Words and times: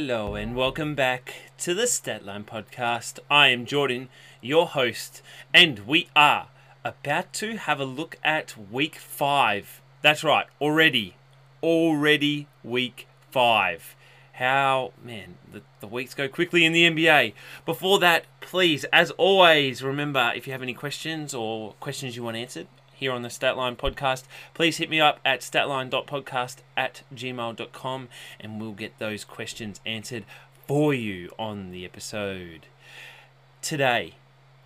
Hello 0.00 0.36
and 0.36 0.54
welcome 0.54 0.94
back 0.94 1.34
to 1.58 1.74
the 1.74 1.82
Statline 1.82 2.44
Podcast. 2.44 3.18
I 3.28 3.48
am 3.48 3.66
Jordan, 3.66 4.08
your 4.40 4.68
host, 4.68 5.22
and 5.52 5.80
we 5.88 6.08
are 6.14 6.46
about 6.84 7.32
to 7.32 7.56
have 7.56 7.80
a 7.80 7.84
look 7.84 8.16
at 8.22 8.54
week 8.70 8.94
five. 8.94 9.82
That's 10.00 10.22
right, 10.22 10.46
already, 10.60 11.16
already 11.64 12.46
week 12.62 13.08
five. 13.32 13.96
How, 14.34 14.92
man, 15.02 15.34
the, 15.50 15.62
the 15.80 15.88
weeks 15.88 16.14
go 16.14 16.28
quickly 16.28 16.64
in 16.64 16.72
the 16.72 16.88
NBA. 16.88 17.32
Before 17.66 17.98
that, 17.98 18.26
please, 18.40 18.84
as 18.92 19.10
always, 19.10 19.82
remember 19.82 20.32
if 20.36 20.46
you 20.46 20.52
have 20.52 20.62
any 20.62 20.74
questions 20.74 21.34
or 21.34 21.72
questions 21.80 22.14
you 22.14 22.22
want 22.22 22.36
answered, 22.36 22.68
here 22.98 23.12
on 23.12 23.22
the 23.22 23.28
Statline 23.28 23.76
podcast, 23.76 24.24
please 24.54 24.78
hit 24.78 24.90
me 24.90 25.00
up 25.00 25.20
at 25.24 25.40
statline.podcast 25.40 26.56
at 26.76 27.02
gmail.com 27.14 28.08
and 28.40 28.60
we'll 28.60 28.72
get 28.72 28.98
those 28.98 29.24
questions 29.24 29.80
answered 29.86 30.24
for 30.66 30.92
you 30.92 31.30
on 31.38 31.70
the 31.70 31.84
episode. 31.84 32.66
Today, 33.62 34.14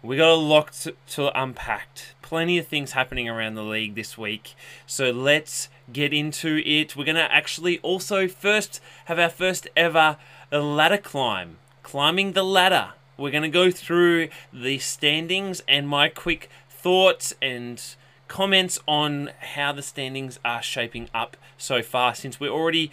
we 0.02 0.16
got 0.16 0.30
a 0.30 0.34
lot 0.34 0.72
to, 0.72 0.94
to 1.08 1.40
unpack. 1.40 1.88
Plenty 2.22 2.56
of 2.56 2.66
things 2.66 2.92
happening 2.92 3.28
around 3.28 3.54
the 3.54 3.62
league 3.62 3.94
this 3.94 4.16
week. 4.16 4.54
So 4.86 5.10
let's 5.10 5.68
get 5.92 6.14
into 6.14 6.62
it. 6.64 6.96
We're 6.96 7.04
going 7.04 7.16
to 7.16 7.30
actually 7.30 7.78
also 7.80 8.28
first 8.28 8.80
have 9.04 9.18
our 9.18 9.28
first 9.28 9.68
ever 9.76 10.16
ladder 10.50 10.98
climb. 10.98 11.58
Climbing 11.82 12.32
the 12.32 12.42
ladder. 12.42 12.92
We're 13.18 13.30
going 13.30 13.42
to 13.42 13.48
go 13.50 13.70
through 13.70 14.30
the 14.52 14.78
standings 14.78 15.62
and 15.68 15.86
my 15.86 16.08
quick 16.08 16.48
thoughts 16.68 17.34
and 17.40 17.80
comments 18.28 18.78
on 18.86 19.30
how 19.40 19.72
the 19.72 19.82
standings 19.82 20.38
are 20.44 20.62
shaping 20.62 21.08
up 21.14 21.36
so 21.56 21.82
far 21.82 22.14
since 22.14 22.40
we're 22.40 22.50
already 22.50 22.90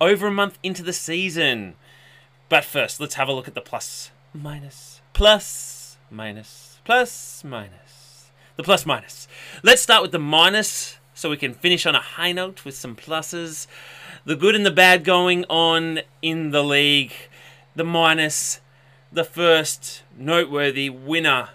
over 0.00 0.28
a 0.28 0.32
month 0.32 0.58
into 0.62 0.82
the 0.82 0.92
season. 0.92 1.74
But 2.48 2.64
first, 2.64 3.00
let's 3.00 3.14
have 3.14 3.28
a 3.28 3.32
look 3.32 3.48
at 3.48 3.54
the 3.54 3.60
plus, 3.60 4.10
minus, 4.32 5.00
plus, 5.12 5.98
minus, 6.10 6.80
plus, 6.84 7.44
minus. 7.44 8.30
The 8.56 8.64
plus, 8.64 8.84
minus. 8.84 9.28
Let's 9.62 9.82
start 9.82 10.02
with 10.02 10.10
the 10.10 10.18
minus 10.18 10.98
so 11.14 11.30
we 11.30 11.36
can 11.36 11.54
finish 11.54 11.86
on 11.86 11.94
a 11.94 12.00
high 12.00 12.32
note 12.32 12.64
with 12.64 12.76
some 12.76 12.96
pluses. 12.96 13.66
The 14.24 14.34
good 14.34 14.54
and 14.54 14.66
the 14.66 14.70
bad 14.70 15.04
going 15.04 15.44
on 15.48 16.00
in 16.22 16.50
the 16.50 16.64
league. 16.64 17.12
The 17.76 17.84
minus, 17.84 18.60
the 19.12 19.24
first 19.24 20.02
noteworthy 20.16 20.90
winner 20.90 21.50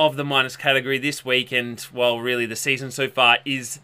of 0.00 0.16
the 0.16 0.24
minus 0.24 0.56
category 0.56 0.98
this 0.98 1.26
week, 1.26 1.52
and 1.52 1.86
well, 1.92 2.20
really 2.20 2.46
the 2.46 2.56
season 2.56 2.90
so 2.90 3.06
far 3.06 3.36
is 3.44 3.80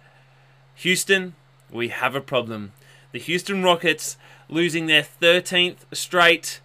Houston. 0.76 1.34
We 1.70 1.88
have 1.88 2.14
a 2.14 2.22
problem. 2.22 2.72
The 3.12 3.18
Houston 3.18 3.62
Rockets 3.62 4.16
losing 4.48 4.86
their 4.86 5.02
13th 5.02 5.76
straight 5.92 6.60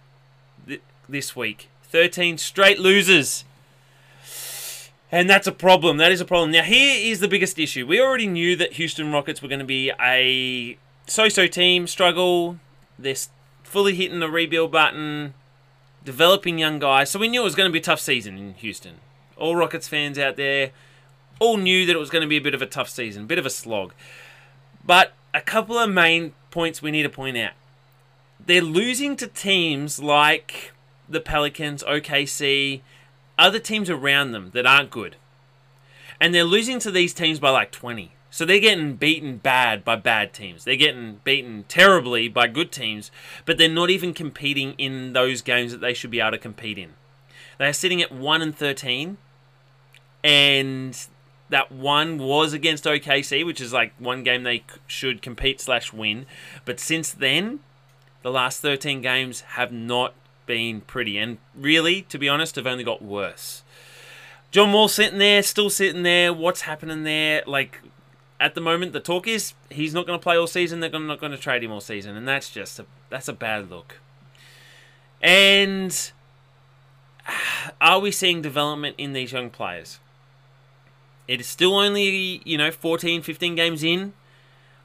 th- 0.66 0.80
this 1.06 1.36
week. 1.36 1.68
13 1.82 2.38
straight 2.38 2.78
losers. 2.78 3.44
And 5.10 5.28
that's 5.28 5.46
a 5.46 5.52
problem. 5.52 5.98
That 5.98 6.12
is 6.12 6.22
a 6.22 6.24
problem. 6.24 6.50
Now, 6.50 6.62
here 6.62 6.96
is 6.98 7.20
the 7.20 7.28
biggest 7.28 7.58
issue. 7.58 7.86
We 7.86 8.00
already 8.00 8.26
knew 8.26 8.56
that 8.56 8.72
Houston 8.74 9.12
Rockets 9.12 9.42
were 9.42 9.48
going 9.48 9.58
to 9.58 9.66
be 9.66 9.92
a 10.00 10.78
so 11.06 11.28
so 11.28 11.46
team, 11.46 11.86
struggle. 11.86 12.58
They're 12.98 13.16
fully 13.62 13.94
hitting 13.94 14.20
the 14.20 14.30
rebuild 14.30 14.72
button, 14.72 15.34
developing 16.02 16.58
young 16.58 16.78
guys. 16.78 17.10
So 17.10 17.18
we 17.18 17.28
knew 17.28 17.42
it 17.42 17.44
was 17.44 17.54
going 17.54 17.68
to 17.68 17.72
be 17.72 17.80
a 17.80 17.82
tough 17.82 18.00
season 18.00 18.38
in 18.38 18.54
Houston 18.54 19.00
all 19.42 19.56
Rockets 19.56 19.88
fans 19.88 20.18
out 20.18 20.36
there, 20.36 20.70
all 21.40 21.56
knew 21.56 21.84
that 21.84 21.96
it 21.96 21.98
was 21.98 22.10
going 22.10 22.22
to 22.22 22.28
be 22.28 22.36
a 22.36 22.40
bit 22.40 22.54
of 22.54 22.62
a 22.62 22.66
tough 22.66 22.88
season, 22.88 23.24
a 23.24 23.26
bit 23.26 23.38
of 23.38 23.44
a 23.44 23.50
slog. 23.50 23.92
But 24.84 25.12
a 25.34 25.40
couple 25.40 25.76
of 25.76 25.90
main 25.90 26.32
points 26.50 26.80
we 26.80 26.92
need 26.92 27.02
to 27.02 27.08
point 27.08 27.36
out. 27.36 27.52
They're 28.44 28.62
losing 28.62 29.16
to 29.16 29.26
teams 29.26 30.00
like 30.00 30.72
the 31.08 31.20
Pelicans, 31.20 31.82
OKC, 31.82 32.82
other 33.36 33.58
teams 33.58 33.90
around 33.90 34.30
them 34.30 34.50
that 34.54 34.64
aren't 34.64 34.90
good. 34.90 35.16
And 36.20 36.32
they're 36.32 36.44
losing 36.44 36.78
to 36.78 36.92
these 36.92 37.12
teams 37.12 37.40
by 37.40 37.50
like 37.50 37.72
20. 37.72 38.12
So 38.30 38.44
they're 38.44 38.60
getting 38.60 38.94
beaten 38.94 39.38
bad 39.38 39.84
by 39.84 39.96
bad 39.96 40.32
teams. 40.32 40.64
They're 40.64 40.76
getting 40.76 41.20
beaten 41.24 41.64
terribly 41.66 42.28
by 42.28 42.46
good 42.46 42.70
teams, 42.70 43.10
but 43.44 43.58
they're 43.58 43.68
not 43.68 43.90
even 43.90 44.14
competing 44.14 44.74
in 44.78 45.12
those 45.12 45.42
games 45.42 45.72
that 45.72 45.80
they 45.80 45.94
should 45.94 46.12
be 46.12 46.20
able 46.20 46.30
to 46.30 46.38
compete 46.38 46.78
in. 46.78 46.94
They're 47.58 47.72
sitting 47.72 48.00
at 48.00 48.12
1 48.12 48.40
and 48.40 48.56
13 48.56 49.18
and 50.24 50.98
that 51.48 51.70
one 51.70 52.18
was 52.18 52.52
against 52.52 52.84
OKC, 52.84 53.44
which 53.44 53.60
is 53.60 53.72
like 53.72 53.92
one 53.98 54.22
game 54.22 54.42
they 54.42 54.64
should 54.86 55.22
compete 55.22 55.60
slash 55.60 55.92
win. 55.92 56.26
But 56.64 56.80
since 56.80 57.10
then, 57.10 57.60
the 58.22 58.30
last 58.30 58.60
13 58.60 59.02
games 59.02 59.42
have 59.42 59.72
not 59.72 60.14
been 60.46 60.80
pretty, 60.80 61.18
and 61.18 61.38
really, 61.54 62.02
to 62.02 62.18
be 62.18 62.28
honest, 62.28 62.56
have 62.56 62.66
only 62.66 62.84
got 62.84 63.02
worse. 63.02 63.62
John 64.50 64.72
Wall 64.72 64.88
sitting 64.88 65.18
there, 65.18 65.42
still 65.42 65.70
sitting 65.70 66.02
there. 66.02 66.32
What's 66.32 66.62
happening 66.62 67.04
there? 67.04 67.42
Like 67.46 67.80
at 68.38 68.54
the 68.54 68.60
moment, 68.60 68.92
the 68.92 69.00
talk 69.00 69.28
is 69.28 69.54
he's 69.70 69.94
not 69.94 70.06
going 70.06 70.18
to 70.18 70.22
play 70.22 70.36
all 70.36 70.46
season. 70.46 70.80
They're 70.80 70.90
not 70.90 71.20
going 71.20 71.32
to 71.32 71.38
trade 71.38 71.62
him 71.62 71.70
all 71.70 71.80
season, 71.80 72.16
and 72.16 72.26
that's 72.26 72.50
just 72.50 72.78
a 72.78 72.86
that's 73.08 73.28
a 73.28 73.32
bad 73.32 73.70
look. 73.70 73.98
And 75.22 76.12
are 77.80 78.00
we 78.00 78.10
seeing 78.10 78.42
development 78.42 78.96
in 78.98 79.12
these 79.12 79.32
young 79.32 79.48
players? 79.48 80.00
It 81.28 81.40
is 81.40 81.46
still 81.46 81.76
only, 81.76 82.42
you 82.44 82.58
know, 82.58 82.70
14, 82.70 83.22
15 83.22 83.54
games 83.54 83.82
in, 83.82 84.12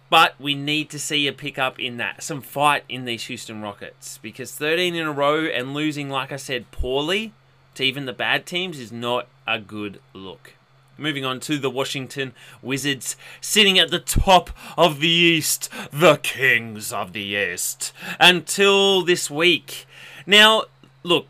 but 0.09 0.39
we 0.39 0.55
need 0.55 0.89
to 0.91 0.99
see 0.99 1.27
a 1.27 1.33
pickup 1.33 1.79
in 1.79 1.97
that, 1.97 2.23
some 2.23 2.41
fight 2.41 2.83
in 2.87 3.05
these 3.05 3.25
Houston 3.25 3.61
Rockets, 3.61 4.19
because 4.21 4.51
13 4.53 4.95
in 4.95 5.05
a 5.05 5.11
row 5.11 5.45
and 5.45 5.73
losing, 5.73 6.09
like 6.09 6.31
I 6.31 6.37
said, 6.37 6.71
poorly 6.71 7.33
to 7.75 7.83
even 7.83 8.05
the 8.05 8.13
bad 8.13 8.45
teams 8.45 8.79
is 8.79 8.91
not 8.91 9.27
a 9.45 9.59
good 9.59 9.99
look. 10.13 10.53
Moving 10.97 11.25
on 11.25 11.39
to 11.41 11.59
the 11.59 11.69
Washington 11.69 12.33
Wizards, 12.61 13.15
sitting 13.39 13.77
at 13.77 13.91
the 13.91 13.99
top 13.99 14.49
of 14.75 14.99
the 14.99 15.09
East, 15.09 15.69
the 15.91 16.17
Kings 16.17 16.91
of 16.91 17.13
the 17.13 17.21
East, 17.21 17.93
until 18.19 19.03
this 19.03 19.29
week. 19.29 19.85
Now, 20.25 20.63
look, 21.03 21.27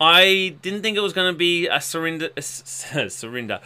I 0.00 0.56
didn't 0.62 0.82
think 0.82 0.96
it 0.96 1.00
was 1.00 1.12
going 1.12 1.32
to 1.32 1.36
be 1.36 1.68
a 1.68 1.80
surrender, 1.80 2.30
a, 2.36 2.42
surrender, 2.42 3.60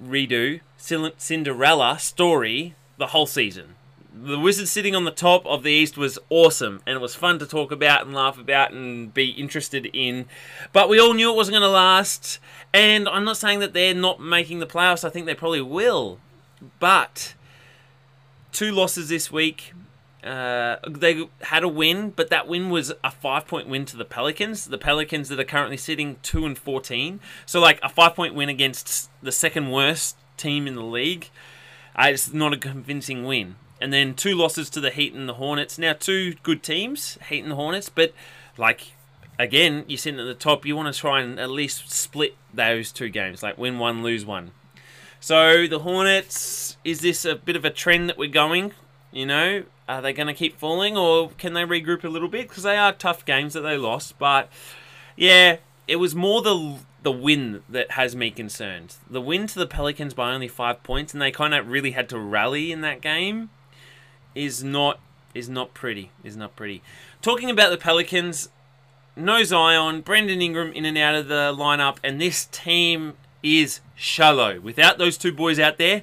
redo 0.00 0.60
Cinderella 0.76 1.98
story 1.98 2.74
the 2.96 3.08
whole 3.08 3.26
season. 3.26 3.74
The 4.14 4.38
Wizards 4.38 4.70
sitting 4.70 4.96
on 4.96 5.04
the 5.04 5.10
top 5.10 5.44
of 5.46 5.62
the 5.62 5.70
East 5.70 5.96
was 5.96 6.18
awesome, 6.30 6.80
and 6.86 6.96
it 6.96 7.00
was 7.00 7.14
fun 7.14 7.38
to 7.40 7.46
talk 7.46 7.70
about 7.70 8.04
and 8.04 8.14
laugh 8.14 8.38
about 8.38 8.72
and 8.72 9.12
be 9.12 9.30
interested 9.30 9.86
in. 9.92 10.26
But 10.72 10.88
we 10.88 10.98
all 10.98 11.14
knew 11.14 11.30
it 11.30 11.36
wasn't 11.36 11.54
going 11.54 11.62
to 11.62 11.68
last, 11.68 12.38
and 12.72 13.08
I'm 13.08 13.24
not 13.24 13.36
saying 13.36 13.60
that 13.60 13.74
they're 13.74 13.94
not 13.94 14.20
making 14.20 14.60
the 14.60 14.66
playoffs. 14.66 15.04
I 15.04 15.10
think 15.10 15.26
they 15.26 15.34
probably 15.34 15.60
will, 15.60 16.18
but 16.80 17.34
two 18.52 18.72
losses 18.72 19.08
this 19.08 19.30
week. 19.30 19.72
Uh, 20.24 20.76
they 20.88 21.28
had 21.42 21.62
a 21.62 21.68
win, 21.68 22.10
but 22.10 22.28
that 22.28 22.48
win 22.48 22.70
was 22.70 22.92
a 23.04 23.10
five 23.10 23.46
point 23.46 23.68
win 23.68 23.84
to 23.86 23.96
the 23.96 24.04
Pelicans. 24.04 24.64
The 24.64 24.78
Pelicans 24.78 25.28
that 25.28 25.38
are 25.38 25.44
currently 25.44 25.76
sitting 25.76 26.16
two 26.22 26.44
and 26.44 26.58
fourteen. 26.58 27.20
So 27.46 27.60
like 27.60 27.78
a 27.82 27.88
five 27.88 28.14
point 28.14 28.34
win 28.34 28.48
against 28.48 29.10
the 29.22 29.32
second 29.32 29.70
worst 29.70 30.16
team 30.36 30.66
in 30.66 30.74
the 30.74 30.82
league. 30.82 31.30
Uh, 31.94 32.08
it's 32.08 32.32
not 32.32 32.52
a 32.52 32.56
convincing 32.56 33.24
win. 33.24 33.56
And 33.80 33.92
then 33.92 34.14
two 34.14 34.34
losses 34.34 34.68
to 34.70 34.80
the 34.80 34.90
Heat 34.90 35.14
and 35.14 35.28
the 35.28 35.34
Hornets. 35.34 35.78
Now 35.78 35.92
two 35.92 36.34
good 36.42 36.64
teams, 36.64 37.16
Heat 37.28 37.42
and 37.42 37.52
the 37.52 37.56
Hornets, 37.56 37.88
but 37.88 38.12
like 38.56 38.92
again, 39.38 39.84
you're 39.86 39.98
sitting 39.98 40.18
at 40.18 40.24
the 40.24 40.34
top. 40.34 40.66
You 40.66 40.74
want 40.74 40.92
to 40.92 41.00
try 41.00 41.20
and 41.20 41.38
at 41.38 41.50
least 41.50 41.90
split 41.92 42.34
those 42.52 42.90
two 42.90 43.08
games, 43.08 43.42
like 43.42 43.56
win 43.56 43.78
one, 43.78 44.02
lose 44.02 44.26
one. 44.26 44.50
So 45.20 45.66
the 45.68 45.80
Hornets, 45.80 46.76
is 46.84 47.00
this 47.00 47.24
a 47.24 47.36
bit 47.36 47.54
of 47.56 47.64
a 47.64 47.70
trend 47.70 48.08
that 48.08 48.18
we're 48.18 48.28
going? 48.28 48.72
You 49.12 49.26
know, 49.26 49.62
are 49.88 50.02
they 50.02 50.12
going 50.12 50.26
to 50.26 50.34
keep 50.34 50.58
falling 50.58 50.96
or 50.96 51.30
can 51.30 51.54
they 51.54 51.62
regroup 51.62 52.04
a 52.04 52.08
little 52.08 52.28
bit? 52.28 52.48
Because 52.48 52.62
they 52.62 52.76
are 52.76 52.92
tough 52.92 53.24
games 53.24 53.54
that 53.54 53.62
they 53.62 53.76
lost. 53.76 54.18
But 54.18 54.50
yeah, 55.16 55.56
it 55.86 55.96
was 55.96 56.14
more 56.14 56.42
the 56.42 56.78
the 57.02 57.12
win 57.12 57.62
that 57.68 57.92
has 57.92 58.14
me 58.14 58.30
concerned. 58.30 58.96
The 59.08 59.20
win 59.20 59.46
to 59.46 59.58
the 59.58 59.66
Pelicans 59.66 60.14
by 60.14 60.32
only 60.32 60.48
five 60.48 60.82
points, 60.82 61.12
and 61.12 61.22
they 61.22 61.30
kind 61.30 61.54
of 61.54 61.68
really 61.68 61.92
had 61.92 62.08
to 62.10 62.18
rally 62.18 62.72
in 62.72 62.80
that 62.82 63.00
game, 63.00 63.50
is 64.34 64.62
not 64.62 65.00
is 65.34 65.48
not 65.48 65.74
pretty. 65.74 66.10
Is 66.22 66.36
not 66.36 66.54
pretty. 66.54 66.82
Talking 67.22 67.50
about 67.50 67.70
the 67.70 67.78
Pelicans, 67.78 68.50
no 69.16 69.42
Zion, 69.42 70.02
Brandon 70.02 70.42
Ingram 70.42 70.72
in 70.72 70.84
and 70.84 70.98
out 70.98 71.14
of 71.14 71.28
the 71.28 71.54
lineup, 71.56 71.96
and 72.04 72.20
this 72.20 72.46
team 72.46 73.14
is 73.42 73.80
shallow. 73.94 74.60
Without 74.60 74.98
those 74.98 75.16
two 75.16 75.32
boys 75.32 75.58
out 75.58 75.78
there, 75.78 76.02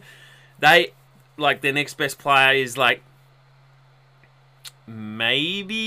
they 0.59 0.93
like 1.37 1.61
their 1.61 1.73
next 1.73 1.95
best 1.95 2.17
player 2.17 2.55
is 2.55 2.77
like 2.77 3.03
maybe 4.87 5.83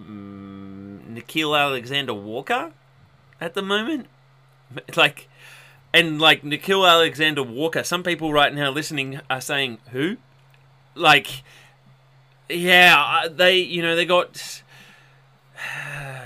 mm, 0.00 1.00
Nickeil 1.14 1.58
Alexander 1.58 2.14
Walker 2.14 2.72
at 3.40 3.54
the 3.54 3.62
moment. 3.62 4.06
Like, 4.94 5.28
and 5.92 6.20
like 6.20 6.42
Nickeil 6.44 6.88
Alexander 6.88 7.42
Walker, 7.42 7.82
some 7.82 8.04
people 8.04 8.32
right 8.32 8.54
now 8.54 8.70
listening 8.70 9.20
are 9.28 9.40
saying, 9.40 9.78
who? 9.90 10.16
like, 10.94 11.42
yeah, 12.48 13.26
they 13.30 13.58
you 13.58 13.82
know 13.82 13.96
they 13.96 14.04
got 14.04 14.62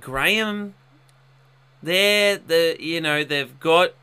Graham 0.00 0.74
there. 1.82 2.38
The 2.38 2.76
you 2.78 3.00
know 3.00 3.24
they've 3.24 3.58
got 3.60 3.94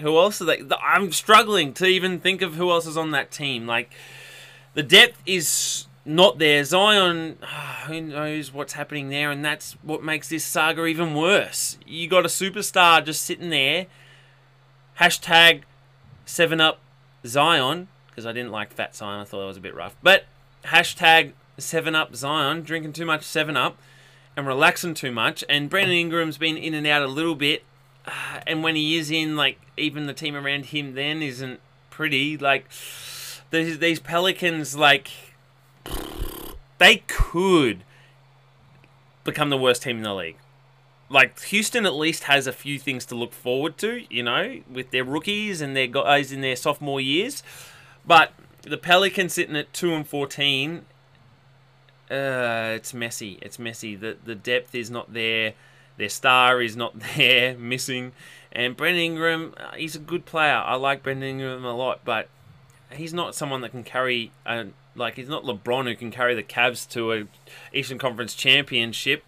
who 0.00 0.16
else 0.18 0.40
are 0.40 0.46
they? 0.46 0.62
I'm 0.82 1.12
struggling 1.12 1.72
to 1.74 1.86
even 1.86 2.20
think 2.20 2.42
of 2.42 2.54
who 2.54 2.70
else 2.70 2.86
is 2.86 2.96
on 2.96 3.10
that 3.12 3.30
team. 3.30 3.66
Like 3.66 3.92
the 4.74 4.82
depth 4.82 5.20
is 5.24 5.86
not 6.04 6.38
there. 6.38 6.62
Zion, 6.64 7.38
who 7.86 8.00
knows 8.00 8.52
what's 8.52 8.74
happening 8.74 9.08
there, 9.08 9.30
and 9.30 9.44
that's 9.44 9.72
what 9.82 10.02
makes 10.02 10.28
this 10.28 10.44
saga 10.44 10.84
even 10.86 11.14
worse. 11.14 11.78
You 11.86 12.08
got 12.08 12.24
a 12.24 12.28
superstar 12.28 13.04
just 13.04 13.22
sitting 13.22 13.50
there. 13.50 13.86
Hashtag 15.00 15.62
seven 16.26 16.60
up 16.60 16.78
Zion 17.26 17.88
because 18.08 18.26
I 18.26 18.32
didn't 18.32 18.52
like 18.52 18.72
Fat 18.72 18.94
Zion. 18.94 19.20
I 19.20 19.24
thought 19.24 19.40
that 19.40 19.46
was 19.46 19.56
a 19.56 19.60
bit 19.60 19.74
rough. 19.74 19.96
But 20.02 20.24
hashtag 20.64 21.32
seven 21.58 21.94
up 21.94 22.14
Zion 22.14 22.62
drinking 22.62 22.92
too 22.92 23.06
much 23.06 23.24
seven 23.24 23.56
up 23.56 23.76
and 24.36 24.46
relaxing 24.46 24.94
too 24.94 25.10
much. 25.10 25.42
And 25.48 25.68
Brandon 25.68 25.96
Ingram's 25.96 26.38
been 26.38 26.56
in 26.56 26.74
and 26.74 26.86
out 26.86 27.02
a 27.02 27.08
little 27.08 27.34
bit. 27.34 27.64
Uh, 28.06 28.40
and 28.46 28.62
when 28.62 28.76
he 28.76 28.96
is 28.96 29.10
in, 29.10 29.36
like, 29.36 29.58
even 29.76 30.06
the 30.06 30.12
team 30.12 30.36
around 30.36 30.66
him 30.66 30.94
then 30.94 31.22
isn't 31.22 31.60
pretty. 31.90 32.36
Like, 32.36 32.66
these, 33.54 33.78
these 33.78 34.00
Pelicans, 34.00 34.76
like, 34.76 35.10
they 36.78 37.02
could 37.06 37.84
become 39.24 39.50
the 39.50 39.56
worst 39.56 39.82
team 39.82 39.98
in 39.98 40.02
the 40.02 40.14
league. 40.14 40.36
Like, 41.08 41.40
Houston 41.44 41.86
at 41.86 41.94
least 41.94 42.24
has 42.24 42.46
a 42.46 42.52
few 42.52 42.78
things 42.78 43.04
to 43.06 43.14
look 43.14 43.32
forward 43.32 43.78
to, 43.78 44.04
you 44.10 44.22
know, 44.22 44.60
with 44.70 44.90
their 44.90 45.04
rookies 45.04 45.60
and 45.60 45.76
their 45.76 45.86
guys 45.86 46.32
in 46.32 46.40
their 46.40 46.56
sophomore 46.56 47.00
years. 47.00 47.42
But 48.06 48.32
the 48.62 48.76
Pelicans 48.76 49.34
sitting 49.34 49.56
at 49.56 49.72
2 49.72 49.94
and 49.94 50.06
14 50.06 50.84
uh, 52.10 52.72
it's 52.76 52.92
messy. 52.92 53.38
It's 53.40 53.58
messy. 53.58 53.96
The 53.96 54.16
the 54.24 54.34
depth 54.34 54.74
is 54.74 54.90
not 54.90 55.12
there. 55.12 55.54
Their 55.96 56.08
star 56.08 56.60
is 56.60 56.76
not 56.76 56.94
there, 57.16 57.56
missing. 57.56 58.12
And 58.52 58.76
Brandon 58.76 59.02
Ingram, 59.02 59.54
uh, 59.56 59.74
he's 59.76 59.96
a 59.96 60.00
good 60.00 60.26
player. 60.26 60.62
I 60.64 60.76
like 60.76 61.02
Brandon 61.02 61.28
Ingram 61.28 61.64
a 61.64 61.74
lot, 61.74 62.00
but 62.04 62.28
he's 62.96 63.14
not 63.14 63.34
someone 63.34 63.60
that 63.62 63.70
can 63.70 63.84
carry 63.84 64.32
a, 64.46 64.66
like 64.94 65.16
he's 65.16 65.28
not 65.28 65.44
LeBron 65.44 65.86
who 65.86 65.94
can 65.94 66.10
carry 66.10 66.34
the 66.34 66.42
Cavs 66.42 66.88
to 66.90 67.12
a 67.12 67.24
Eastern 67.72 67.98
Conference 67.98 68.34
championship 68.34 69.24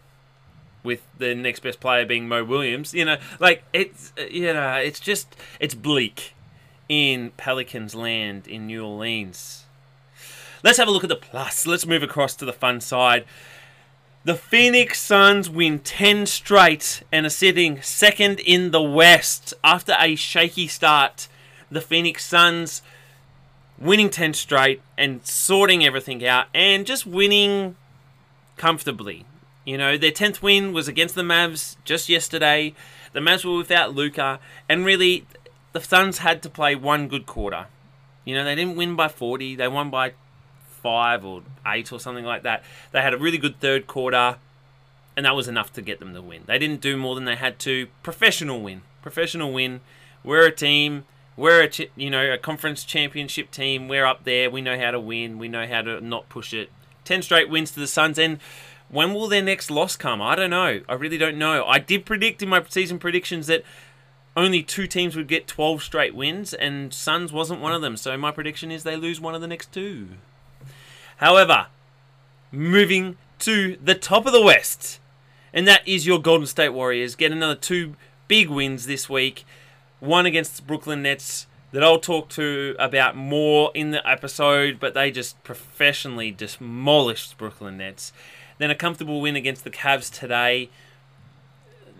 with 0.83 1.03
the 1.19 1.35
next 1.35 1.61
best 1.61 1.81
player 1.81 2.07
being 2.07 2.29
Mo 2.29 2.45
Williams. 2.45 2.95
You 2.95 3.05
know, 3.05 3.17
like 3.41 3.65
it's 3.73 4.13
you 4.31 4.53
know, 4.53 4.75
it's 4.75 5.01
just 5.01 5.37
it's 5.61 5.75
bleak 5.75 6.35
in 6.89 7.31
Pelicans 7.37 7.95
land 7.95 8.47
in 8.47 8.67
New 8.67 8.85
Orleans. 8.85 9.65
Let's 10.63 10.79
have 10.79 10.89
a 10.89 10.91
look 10.91 11.05
at 11.05 11.09
the 11.09 11.17
plus. 11.17 11.67
Let's 11.67 11.87
move 11.87 12.03
across 12.03 12.35
to 12.37 12.45
the 12.45 12.53
fun 12.53 12.81
side. 12.81 13.25
The 14.25 14.35
Phoenix 14.35 15.01
Suns 15.01 15.49
win 15.49 15.79
10 15.79 16.27
straight 16.27 17.05
and 17.13 17.27
are 17.27 17.31
sitting 17.31 17.81
second 17.83 18.41
in 18.41 18.73
the 18.73 18.83
West 18.83 19.55
after 19.63 19.95
a 20.01 20.17
shaky 20.17 20.67
start. 20.67 21.29
The 21.71 21.81
Phoenix 21.81 22.25
Suns 22.25 22.83
winning 23.79 24.11
10 24.11 24.35
straight 24.35 24.81
and 24.97 25.25
sorting 25.27 25.85
everything 25.85 26.25
out 26.27 26.47
and 26.55 26.87
just 26.87 27.07
winning 27.07 27.77
comfortably. 28.57 29.25
You 29.65 29.77
know, 29.77 29.99
their 29.99 30.13
10th 30.13 30.43
win 30.43 30.73
was 30.73 30.89
against 30.89 31.15
the 31.15 31.23
Mavs 31.23 31.77
just 31.85 32.09
yesterday. 32.09 32.75
The 33.13 33.21
Mavs 33.21 33.45
were 33.45 33.57
without 33.57 33.95
Luka, 33.95 34.39
and 34.69 34.85
really, 34.85 35.27
the 35.73 35.81
Suns 35.81 36.19
had 36.19 36.43
to 36.43 36.51
play 36.51 36.75
one 36.75 37.09
good 37.09 37.27
quarter. 37.27 37.67
You 38.25 38.35
know, 38.35 38.45
they 38.45 38.55
didn't 38.55 38.77
win 38.77 38.95
by 38.95 39.09
40, 39.09 39.57
they 39.57 39.69
won 39.69 39.91
by 39.91 40.13
five 40.69 41.25
or 41.25 41.43
eight 41.67 41.93
or 41.93 41.99
something 41.99 42.25
like 42.25 42.45
that. 42.45 42.63
They 42.93 43.03
had 43.03 43.13
a 43.13 43.19
really 43.19 43.39
good 43.39 43.59
third 43.59 43.89
quarter, 43.89 44.37
and 45.17 45.27
that 45.27 45.35
was 45.35 45.49
enough 45.49 45.73
to 45.73 45.83
get 45.83 45.99
them 45.99 46.13
the 46.13 46.23
win. 46.23 46.43
They 46.47 46.59
didn't 46.59 46.81
do 46.81 46.97
more 46.97 47.17
than 47.17 47.25
they 47.25 47.35
had 47.35 47.59
to. 47.61 47.89
Professional 48.05 48.61
win. 48.61 48.83
Professional 49.03 49.53
win. 49.53 49.81
We're 50.23 50.47
a 50.47 50.53
team. 50.55 51.05
We're 51.37 51.65
a 51.65 51.71
you 51.97 52.11
know 52.11 52.33
a 52.33 52.39
conference 52.39 52.85
championship 52.85 53.51
team. 53.51 53.89
We're 53.89 54.07
up 54.07 54.25
there. 54.25 54.51
We 54.51 54.63
know 54.63 54.79
how 54.79 54.91
to 54.91 55.01
win. 55.01 55.39
We 55.39 55.49
know 55.49 55.67
how 55.67 55.83
to 55.83 56.01
not 56.01 56.29
push 56.29 56.55
it. 56.55 56.71
Ten 57.05 57.23
straight 57.23 57.51
wins 57.51 57.71
to 57.73 57.81
the 57.81 57.87
Suns. 57.87 58.19
And 58.19 58.39
when 58.89 59.13
will 59.13 59.29
their 59.29 59.43
next 59.43 59.71
loss 59.71 59.97
come? 59.97 60.23
I 60.23 60.35
don't 60.35 60.51
know. 60.51 60.81
I 60.89 60.95
really 60.95 61.19
don't 61.19 61.39
know. 61.39 61.65
I 61.67 61.79
did 61.79 62.07
predict 62.07 62.43
in 62.43 62.49
my 62.49 62.65
season 62.69 62.99
predictions 62.99 63.47
that 63.49 63.65
only 64.37 64.63
two 64.63 64.87
teams 64.87 65.17
would 65.17 65.29
get 65.29 65.47
12 65.47 65.83
straight 65.83 66.15
wins, 66.15 66.53
and 66.53 66.93
Suns 66.93 67.33
wasn't 67.33 67.61
one 67.61 67.73
of 67.73 67.81
them. 67.81 67.97
So 67.97 68.17
my 68.19 68.31
prediction 68.31 68.71
is 68.71 68.83
they 68.83 68.97
lose 68.97 69.21
one 69.21 69.35
of 69.35 69.41
the 69.41 69.47
next 69.47 69.73
two. 69.73 70.09
However, 71.17 71.69
moving 72.53 73.17
to 73.41 73.79
the 73.83 73.95
top 73.95 74.27
of 74.27 74.33
the 74.33 74.43
West, 74.43 75.01
and 75.53 75.67
that 75.67 75.87
is 75.89 76.07
your 76.07 76.21
Golden 76.21 76.47
State 76.47 76.71
Warriors. 76.71 77.15
Get 77.17 77.33
another 77.33 77.55
two 77.55 77.95
big 78.29 78.51
wins 78.51 78.87
this 78.87 79.09
week. 79.09 79.47
One 80.01 80.27
against 80.27 80.57
the 80.57 80.63
Brooklyn 80.63 81.03
Nets 81.03 81.47
that 81.73 81.83
I'll 81.83 81.99
talk 81.99 82.29
to 82.31 82.77
about 82.79 83.17
more 83.17 83.71
in 83.75 83.91
the 83.91 84.07
episode, 84.09 84.79
but 84.79 84.95
they 84.95 85.11
just 85.11 85.43
professionally 85.43 86.31
demolished 86.31 87.37
Brooklyn 87.39 87.79
Nets. 87.79 88.13
Then 88.59 88.71
a 88.71 88.75
comfortable 88.75 89.21
win 89.21 89.37
against 89.37 89.65
the 89.65 89.71
Cavs 89.71 90.13
today. 90.13 90.71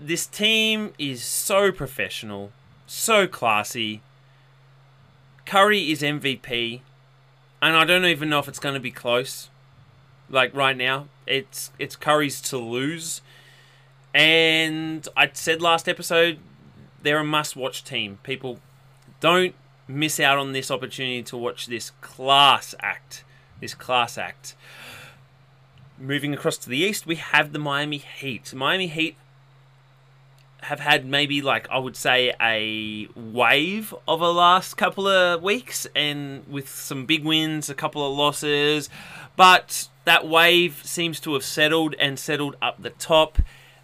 This 0.01 0.27
team 0.27 0.93
is 0.99 1.23
so 1.23 1.73
professional, 1.73 2.53
so 2.87 3.27
classy. 3.27 4.03
Curry 5.45 5.91
is 5.91 6.03
MVP 6.03 6.81
and 7.61 7.77
I 7.77 7.85
don't 7.85 8.05
even 8.05 8.29
know 8.29 8.39
if 8.39 8.49
it's 8.49 8.59
going 8.59 8.75
to 8.75 8.81
be 8.81 8.91
close. 8.91 9.49
Like 10.29 10.55
right 10.55 10.77
now, 10.77 11.09
it's 11.27 11.71
it's 11.79 11.97
Curry's 11.97 12.41
to 12.43 12.59
lose, 12.59 13.21
and 14.13 15.07
I 15.17 15.31
said 15.33 15.63
last 15.63 15.89
episode 15.89 16.39
they're 17.03 17.19
a 17.19 17.25
must-watch 17.25 17.85
team. 17.85 18.19
People 18.23 18.61
don't 19.21 19.55
miss 19.89 20.19
out 20.19 20.39
on 20.39 20.53
this 20.53 20.71
opportunity 20.71 21.23
to 21.23 21.37
watch 21.37 21.67
this 21.67 21.91
class 22.01 22.75
act. 22.81 23.25
This 23.61 23.75
class 23.75 24.19
act. 24.19 24.55
Moving 25.99 26.35
across 26.35 26.59
to 26.59 26.69
the 26.69 26.79
east, 26.79 27.07
we 27.07 27.17
have 27.17 27.53
the 27.53 27.59
Miami 27.59 27.99
Heat. 27.99 28.53
Miami 28.53 28.87
Heat 28.87 29.17
have 30.63 30.81
had 30.81 31.07
maybe 31.07 31.41
like 31.41 31.69
I 31.71 31.79
would 31.79 31.97
say 31.97 32.35
a 32.41 33.09
wave 33.15 33.95
of 34.09 34.21
the 34.21 34.33
last 34.33 34.75
couple 34.77 35.07
of 35.07 35.43
weeks 35.43 35.87
and 35.95 36.47
with 36.49 36.69
some 36.69 37.07
big 37.07 37.25
wins, 37.25 37.71
a 37.71 37.75
couple 37.75 38.05
of 38.07 38.17
losses, 38.17 38.91
but 39.37 39.89
that 40.05 40.27
wave 40.27 40.83
seems 40.85 41.21
to 41.21 41.35
have 41.35 41.45
settled 41.45 41.95
and 42.01 42.19
settled 42.19 42.57
up 42.61 42.83
the 42.83 42.91
top. 42.91 43.39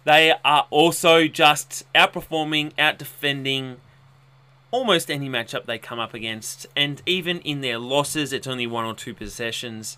They 0.05 0.33
are 0.43 0.67
also 0.69 1.27
just 1.27 1.85
outperforming, 1.93 2.73
out 2.77 2.97
defending 2.97 3.77
almost 4.71 5.11
any 5.11 5.29
matchup 5.29 5.65
they 5.65 5.77
come 5.77 5.99
up 5.99 6.13
against, 6.13 6.65
and 6.75 7.01
even 7.05 7.39
in 7.41 7.61
their 7.61 7.77
losses, 7.77 8.33
it's 8.33 8.47
only 8.47 8.65
one 8.65 8.85
or 8.85 8.95
two 8.95 9.13
possessions. 9.13 9.97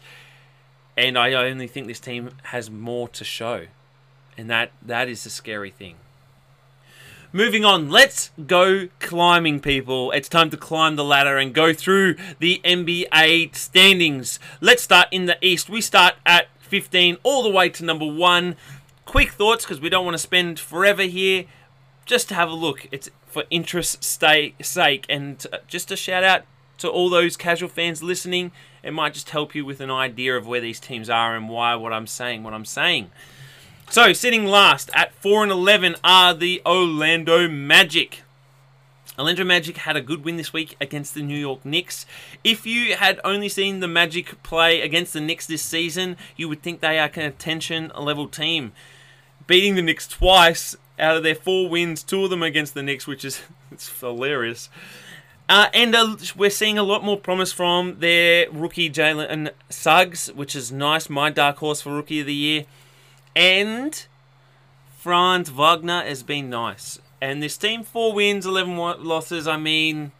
And 0.97 1.17
I 1.17 1.33
only 1.33 1.67
think 1.67 1.87
this 1.87 1.99
team 1.99 2.31
has 2.43 2.69
more 2.69 3.07
to 3.09 3.23
show, 3.23 3.67
and 4.37 4.49
that 4.49 4.71
that 4.81 5.07
is 5.07 5.25
a 5.25 5.29
scary 5.29 5.71
thing. 5.71 5.95
Moving 7.31 7.65
on, 7.65 7.89
let's 7.89 8.31
go 8.47 8.87
climbing, 8.99 9.59
people. 9.59 10.11
It's 10.11 10.29
time 10.29 10.49
to 10.51 10.57
climb 10.57 10.95
the 10.95 11.03
ladder 11.03 11.37
and 11.37 11.53
go 11.53 11.73
through 11.73 12.15
the 12.39 12.61
NBA 12.63 13.53
standings. 13.55 14.39
Let's 14.61 14.83
start 14.83 15.09
in 15.11 15.25
the 15.25 15.37
East. 15.41 15.69
We 15.69 15.81
start 15.81 16.15
at 16.25 16.47
15 16.59 17.17
all 17.23 17.43
the 17.43 17.49
way 17.49 17.67
to 17.69 17.83
number 17.83 18.05
one. 18.05 18.55
Quick 19.05 19.31
thoughts 19.31 19.65
because 19.65 19.79
we 19.79 19.89
don't 19.89 20.05
want 20.05 20.15
to 20.15 20.19
spend 20.19 20.59
forever 20.59 21.03
here. 21.03 21.45
Just 22.05 22.29
to 22.29 22.35
have 22.35 22.49
a 22.49 22.53
look. 22.53 22.87
It's 22.91 23.09
for 23.25 23.43
interest's 23.49 24.07
sake 24.61 25.05
and 25.09 25.45
uh, 25.51 25.57
just 25.67 25.91
a 25.91 25.95
shout 25.95 26.23
out 26.23 26.43
to 26.77 26.89
all 26.89 27.09
those 27.09 27.37
casual 27.37 27.69
fans 27.69 28.03
listening. 28.03 28.51
It 28.83 28.91
might 28.91 29.13
just 29.13 29.29
help 29.31 29.55
you 29.55 29.65
with 29.65 29.81
an 29.81 29.91
idea 29.91 30.37
of 30.37 30.47
where 30.47 30.61
these 30.61 30.79
teams 30.79 31.09
are 31.09 31.35
and 31.35 31.49
why 31.49 31.75
what 31.75 31.93
I'm 31.93 32.07
saying, 32.07 32.43
what 32.43 32.53
I'm 32.53 32.65
saying. 32.65 33.11
So, 33.89 34.13
sitting 34.13 34.45
last 34.45 34.89
at 34.93 35.13
4 35.15 35.43
and 35.43 35.51
11 35.51 35.95
are 36.03 36.33
the 36.33 36.61
Orlando 36.65 37.47
Magic. 37.47 38.23
Orlando 39.17 39.45
Magic 39.45 39.77
had 39.77 39.95
a 39.95 40.01
good 40.01 40.25
win 40.25 40.37
this 40.37 40.51
week 40.51 40.75
against 40.81 41.13
the 41.13 41.21
New 41.21 41.37
York 41.37 41.63
Knicks. 41.63 42.05
If 42.43 42.65
you 42.65 42.95
had 42.95 43.19
only 43.23 43.47
seen 43.47 43.79
the 43.79 43.87
Magic 43.87 44.41
play 44.43 44.81
against 44.81 45.13
the 45.13 45.21
Knicks 45.21 45.45
this 45.45 45.61
season, 45.61 46.17
you 46.35 46.49
would 46.49 46.61
think 46.61 46.79
they 46.79 46.99
are 46.99 47.09
a 47.15 47.31
tension 47.31 47.91
level 47.97 48.27
team. 48.27 48.73
Beating 49.47 49.75
the 49.75 49.81
Knicks 49.81 50.07
twice 50.07 50.75
out 50.97 51.17
of 51.17 51.23
their 51.23 51.35
four 51.35 51.69
wins, 51.69 52.03
two 52.03 52.23
of 52.23 52.29
them 52.29 52.41
against 52.43 52.73
the 52.73 52.83
Knicks, 52.83 53.05
which 53.05 53.23
is 53.25 53.41
it's 53.71 53.87
hilarious. 53.99 54.69
Uh, 55.47 55.67
and 55.73 55.93
uh, 55.95 56.15
we're 56.35 56.49
seeing 56.49 56.77
a 56.77 56.83
lot 56.83 57.03
more 57.03 57.17
promise 57.17 57.51
from 57.51 57.99
their 57.99 58.49
rookie 58.51 58.89
Jalen 58.89 59.51
Suggs, 59.69 60.31
which 60.33 60.55
is 60.55 60.71
nice. 60.71 61.07
My 61.09 61.29
dark 61.29 61.57
horse 61.57 61.81
for 61.81 61.93
rookie 61.93 62.21
of 62.21 62.25
the 62.25 62.33
year. 62.33 62.65
And 63.35 64.05
Franz 64.97 65.49
Wagner 65.49 66.01
has 66.01 66.23
been 66.23 66.49
nice. 66.49 66.99
And 67.21 67.43
this 67.43 67.57
team, 67.57 67.83
four 67.83 68.13
wins, 68.13 68.45
11 68.45 68.75
losses. 68.75 69.47
I 69.47 69.57
mean, 69.57 70.13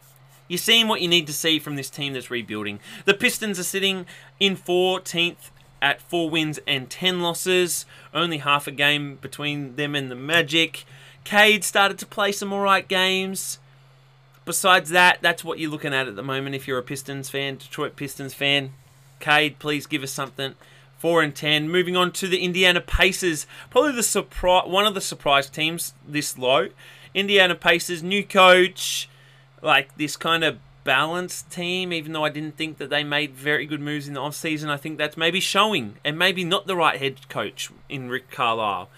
You're 0.48 0.58
seeing 0.58 0.86
what 0.86 1.00
you 1.00 1.08
need 1.08 1.26
to 1.26 1.32
see 1.32 1.58
from 1.58 1.76
this 1.76 1.90
team 1.90 2.12
that's 2.12 2.30
rebuilding. 2.30 2.78
The 3.04 3.14
Pistons 3.14 3.58
are 3.58 3.64
sitting 3.64 4.06
in 4.38 4.56
14th 4.56 5.50
at 5.80 6.00
4 6.00 6.30
wins 6.30 6.58
and 6.66 6.88
10 6.90 7.20
losses. 7.20 7.86
Only 8.14 8.38
half 8.38 8.66
a 8.66 8.70
game 8.70 9.16
between 9.16 9.76
them 9.76 9.94
and 9.94 10.10
the 10.10 10.14
Magic. 10.14 10.84
Cade 11.24 11.64
started 11.64 11.98
to 11.98 12.06
play 12.06 12.32
some 12.32 12.52
alright 12.52 12.86
games. 12.86 13.58
Besides 14.44 14.90
that, 14.90 15.18
that's 15.20 15.44
what 15.44 15.58
you're 15.58 15.70
looking 15.70 15.92
at 15.92 16.06
at 16.06 16.14
the 16.14 16.22
moment 16.22 16.54
if 16.54 16.68
you're 16.68 16.78
a 16.78 16.82
Pistons 16.82 17.28
fan, 17.28 17.56
Detroit 17.56 17.96
Pistons 17.96 18.32
fan. 18.32 18.72
Cade, 19.18 19.58
please 19.58 19.86
give 19.86 20.02
us 20.04 20.12
something. 20.12 20.54
4 20.98 21.22
and 21.22 21.34
10. 21.34 21.68
Moving 21.68 21.96
on 21.96 22.12
to 22.12 22.28
the 22.28 22.38
Indiana 22.38 22.80
Pacers. 22.80 23.46
Probably 23.70 23.92
the 23.92 24.02
surprise 24.02 24.68
one 24.68 24.86
of 24.86 24.94
the 24.94 25.00
surprise 25.00 25.50
teams 25.50 25.94
this 26.06 26.38
low. 26.38 26.68
Indiana 27.14 27.54
Pacers, 27.54 28.02
new 28.02 28.22
coach, 28.22 29.08
like 29.62 29.96
this 29.96 30.16
kind 30.16 30.44
of 30.44 30.58
balanced 30.86 31.50
team, 31.50 31.92
even 31.92 32.12
though 32.12 32.24
I 32.24 32.30
didn't 32.30 32.56
think 32.56 32.78
that 32.78 32.88
they 32.88 33.04
made 33.04 33.34
very 33.34 33.66
good 33.66 33.80
moves 33.80 34.08
in 34.08 34.14
the 34.14 34.20
offseason. 34.20 34.70
I 34.70 34.78
think 34.78 34.96
that's 34.96 35.16
maybe 35.16 35.40
showing, 35.40 35.96
and 36.04 36.18
maybe 36.18 36.44
not 36.44 36.66
the 36.66 36.76
right 36.76 36.98
head 36.98 37.28
coach 37.28 37.70
in 37.88 38.08
Rick 38.08 38.30
Carlisle. 38.30 38.88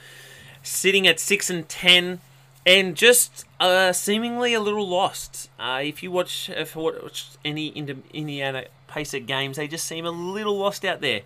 Sitting 0.63 1.07
at 1.09 1.19
6 1.19 1.51
and 1.51 1.69
10, 1.69 2.21
and 2.67 2.95
just 2.95 3.47
uh, 3.59 3.93
seemingly 3.93 4.53
a 4.53 4.61
little 4.61 4.87
lost. 4.87 5.49
Uh, 5.59 5.81
if 5.83 6.03
you 6.03 6.11
watch, 6.11 6.51
if 6.51 6.77
you 6.77 6.83
watch 6.83 7.27
any 7.45 7.69
Indiana 7.69 8.67
Pacer 8.87 9.21
games, 9.21 9.57
they 9.57 9.67
just 9.67 9.87
seem 9.87 10.05
a 10.05 10.11
little 10.11 10.59
lost 10.59 10.85
out 10.85 11.01
there. 11.01 11.23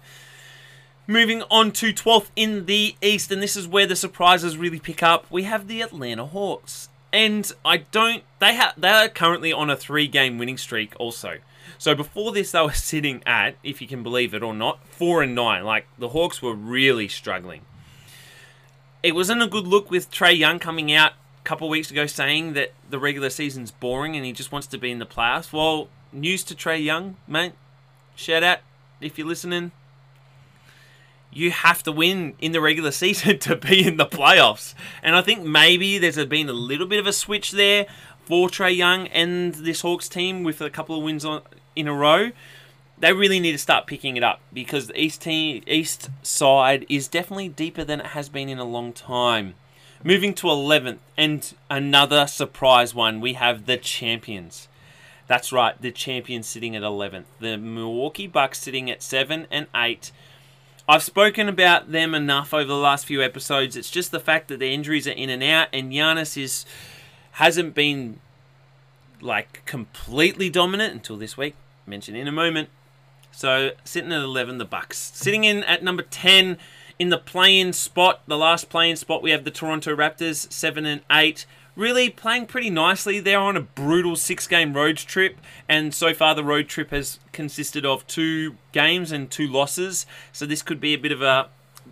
Moving 1.08 1.42
on 1.50 1.72
to 1.72 1.92
12th 1.92 2.28
in 2.36 2.66
the 2.66 2.94
East, 3.02 3.32
and 3.32 3.42
this 3.42 3.56
is 3.56 3.66
where 3.66 3.86
the 3.86 3.96
surprises 3.96 4.56
really 4.56 4.78
pick 4.78 5.02
up. 5.02 5.26
We 5.30 5.42
have 5.42 5.66
the 5.66 5.82
Atlanta 5.82 6.26
Hawks. 6.26 6.88
And 7.12 7.50
I 7.64 7.78
don't 7.78 8.22
they 8.38 8.54
have 8.54 8.74
they 8.76 8.88
are 8.88 9.08
currently 9.08 9.52
on 9.52 9.70
a 9.70 9.76
three 9.76 10.08
game 10.08 10.38
winning 10.38 10.56
streak 10.56 10.94
also. 10.98 11.38
So 11.78 11.94
before 11.94 12.32
this 12.32 12.52
they 12.52 12.60
were 12.60 12.72
sitting 12.72 13.22
at, 13.26 13.56
if 13.62 13.80
you 13.82 13.88
can 13.88 14.02
believe 14.02 14.34
it 14.34 14.42
or 14.42 14.54
not, 14.54 14.86
four 14.88 15.22
and 15.22 15.34
nine. 15.34 15.64
Like 15.64 15.86
the 15.98 16.10
Hawks 16.10 16.40
were 16.40 16.54
really 16.54 17.08
struggling. 17.08 17.62
It 19.02 19.14
wasn't 19.14 19.42
a 19.42 19.48
good 19.48 19.66
look 19.66 19.90
with 19.90 20.10
Trae 20.10 20.36
Young 20.36 20.58
coming 20.58 20.92
out 20.92 21.12
a 21.12 21.44
couple 21.44 21.68
weeks 21.68 21.90
ago 21.90 22.06
saying 22.06 22.52
that 22.52 22.72
the 22.88 23.00
regular 23.00 23.30
season's 23.30 23.72
boring 23.72 24.14
and 24.16 24.24
he 24.24 24.32
just 24.32 24.52
wants 24.52 24.68
to 24.68 24.78
be 24.78 24.90
in 24.90 25.00
the 25.00 25.06
playoffs. 25.06 25.52
Well, 25.52 25.88
news 26.12 26.44
to 26.44 26.54
Trae 26.54 26.82
Young, 26.82 27.16
mate. 27.26 27.52
Shout 28.14 28.44
out 28.44 28.60
if 29.00 29.18
you're 29.18 29.26
listening 29.26 29.72
you 31.32 31.50
have 31.50 31.82
to 31.84 31.92
win 31.92 32.34
in 32.38 32.52
the 32.52 32.60
regular 32.60 32.90
season 33.02 33.38
to 33.40 33.56
be 33.56 33.86
in 33.86 33.96
the 33.96 34.06
playoffs. 34.06 34.74
And 35.02 35.16
I 35.16 35.22
think 35.22 35.42
maybe 35.42 35.98
there's 35.98 36.22
been 36.26 36.48
a 36.48 36.54
little 36.54 36.86
bit 36.86 36.98
of 36.98 37.06
a 37.06 37.12
switch 37.12 37.52
there 37.52 37.86
for 38.24 38.48
Trae 38.48 38.76
Young 38.76 39.08
and 39.08 39.54
this 39.54 39.80
Hawks 39.80 40.08
team 40.08 40.44
with 40.44 40.60
a 40.60 40.70
couple 40.70 40.96
of 40.96 41.02
wins 41.02 41.24
on, 41.24 41.42
in 41.74 41.88
a 41.88 41.94
row. 41.94 42.30
They 42.98 43.12
really 43.12 43.40
need 43.40 43.52
to 43.52 43.58
start 43.58 43.88
picking 43.88 44.16
it 44.16 44.22
up 44.22 44.40
because 44.52 44.86
the 44.86 45.00
East 45.00 45.22
team, 45.22 45.62
East 45.66 46.10
side 46.22 46.86
is 46.88 47.08
definitely 47.08 47.48
deeper 47.48 47.82
than 47.82 48.00
it 48.00 48.06
has 48.06 48.28
been 48.28 48.48
in 48.48 48.58
a 48.58 48.64
long 48.64 48.92
time. 48.92 49.54
Moving 50.04 50.34
to 50.34 50.48
11th 50.48 50.98
and 51.16 51.54
another 51.70 52.26
surprise 52.26 52.94
one, 52.94 53.20
we 53.20 53.34
have 53.34 53.66
the 53.66 53.76
champions. 53.76 54.68
That's 55.26 55.52
right, 55.52 55.80
the 55.80 55.92
champions 55.92 56.46
sitting 56.46 56.76
at 56.76 56.82
11th. 56.82 57.24
The 57.40 57.56
Milwaukee 57.56 58.26
Bucks 58.26 58.60
sitting 58.60 58.90
at 58.90 59.02
7 59.02 59.46
and 59.50 59.66
8 59.74 60.12
I've 60.92 61.02
spoken 61.02 61.48
about 61.48 61.90
them 61.90 62.14
enough 62.14 62.52
over 62.52 62.66
the 62.66 62.74
last 62.74 63.06
few 63.06 63.22
episodes. 63.22 63.78
It's 63.78 63.90
just 63.90 64.10
the 64.10 64.20
fact 64.20 64.48
that 64.48 64.58
the 64.58 64.74
injuries 64.74 65.08
are 65.08 65.12
in 65.12 65.30
and 65.30 65.42
out, 65.42 65.68
and 65.72 65.90
Giannis 65.90 66.36
is 66.36 66.66
hasn't 67.30 67.74
been 67.74 68.20
like 69.22 69.64
completely 69.64 70.50
dominant 70.50 70.92
until 70.92 71.16
this 71.16 71.34
week. 71.34 71.54
Mentioned 71.86 72.18
in 72.18 72.28
a 72.28 72.32
moment. 72.32 72.68
So 73.30 73.70
sitting 73.84 74.12
at 74.12 74.20
eleven, 74.20 74.58
the 74.58 74.66
Bucks 74.66 74.98
sitting 75.14 75.44
in 75.44 75.64
at 75.64 75.82
number 75.82 76.02
ten 76.02 76.58
in 76.98 77.08
the 77.08 77.16
play-in 77.16 77.72
spot. 77.72 78.20
The 78.26 78.36
last 78.36 78.68
play-in 78.68 78.96
spot 78.96 79.22
we 79.22 79.30
have 79.30 79.44
the 79.44 79.50
Toronto 79.50 79.96
Raptors 79.96 80.52
seven 80.52 80.84
and 80.84 81.00
eight 81.10 81.46
really 81.76 82.10
playing 82.10 82.46
pretty 82.46 82.70
nicely. 82.70 83.20
They're 83.20 83.38
on 83.38 83.56
a 83.56 83.62
brutal 83.62 84.16
six 84.16 84.46
game 84.46 84.74
road 84.74 84.96
trip, 84.96 85.38
and 85.68 85.94
so 85.94 86.12
far 86.14 86.34
the 86.34 86.44
road 86.44 86.68
trip 86.68 86.90
has 86.90 87.18
consisted 87.32 87.84
of 87.84 88.06
two 88.06 88.56
games 88.72 89.12
and 89.12 89.30
two 89.30 89.46
losses. 89.46 90.06
So 90.32 90.46
this 90.46 90.62
could 90.62 90.80
be 90.80 90.94
a 90.94 90.98
bit 90.98 91.12
of 91.12 91.22
a 91.22 91.48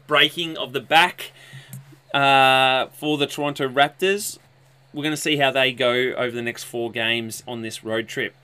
breaking 0.06 0.56
of 0.56 0.72
the 0.72 0.80
back 0.80 1.32
uh, 2.12 2.86
for 2.86 3.18
the 3.18 3.26
Toronto 3.26 3.68
Raptors. 3.68 4.38
We're 4.92 5.04
going 5.04 5.14
to 5.14 5.20
see 5.20 5.36
how 5.36 5.52
they 5.52 5.72
go 5.72 5.92
over 5.92 6.32
the 6.32 6.42
next 6.42 6.64
four 6.64 6.90
games 6.90 7.44
on 7.46 7.62
this 7.62 7.84
road 7.84 8.08
trip. 8.08 8.34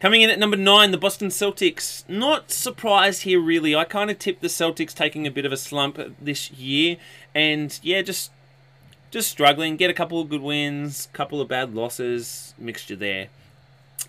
Coming 0.00 0.22
in 0.22 0.30
at 0.30 0.38
number 0.38 0.56
nine, 0.56 0.90
the 0.90 0.98
Boston 0.98 1.28
Celtics. 1.28 2.08
Not 2.08 2.50
surprised 2.50 3.22
here, 3.22 3.40
really. 3.40 3.74
I 3.74 3.84
kind 3.84 4.10
of 4.10 4.18
tipped 4.18 4.42
the 4.42 4.48
Celtics 4.48 4.92
taking 4.92 5.26
a 5.26 5.30
bit 5.30 5.46
of 5.46 5.52
a 5.52 5.56
slump 5.56 5.98
this 6.20 6.50
year. 6.50 6.96
And 7.34 7.78
yeah, 7.82 8.02
just 8.02 8.30
just 9.14 9.30
struggling. 9.30 9.76
Get 9.76 9.90
a 9.90 9.94
couple 9.94 10.20
of 10.20 10.28
good 10.28 10.42
wins, 10.42 11.08
couple 11.12 11.40
of 11.40 11.46
bad 11.46 11.72
losses, 11.72 12.52
mixture 12.58 12.96
there. 12.96 13.28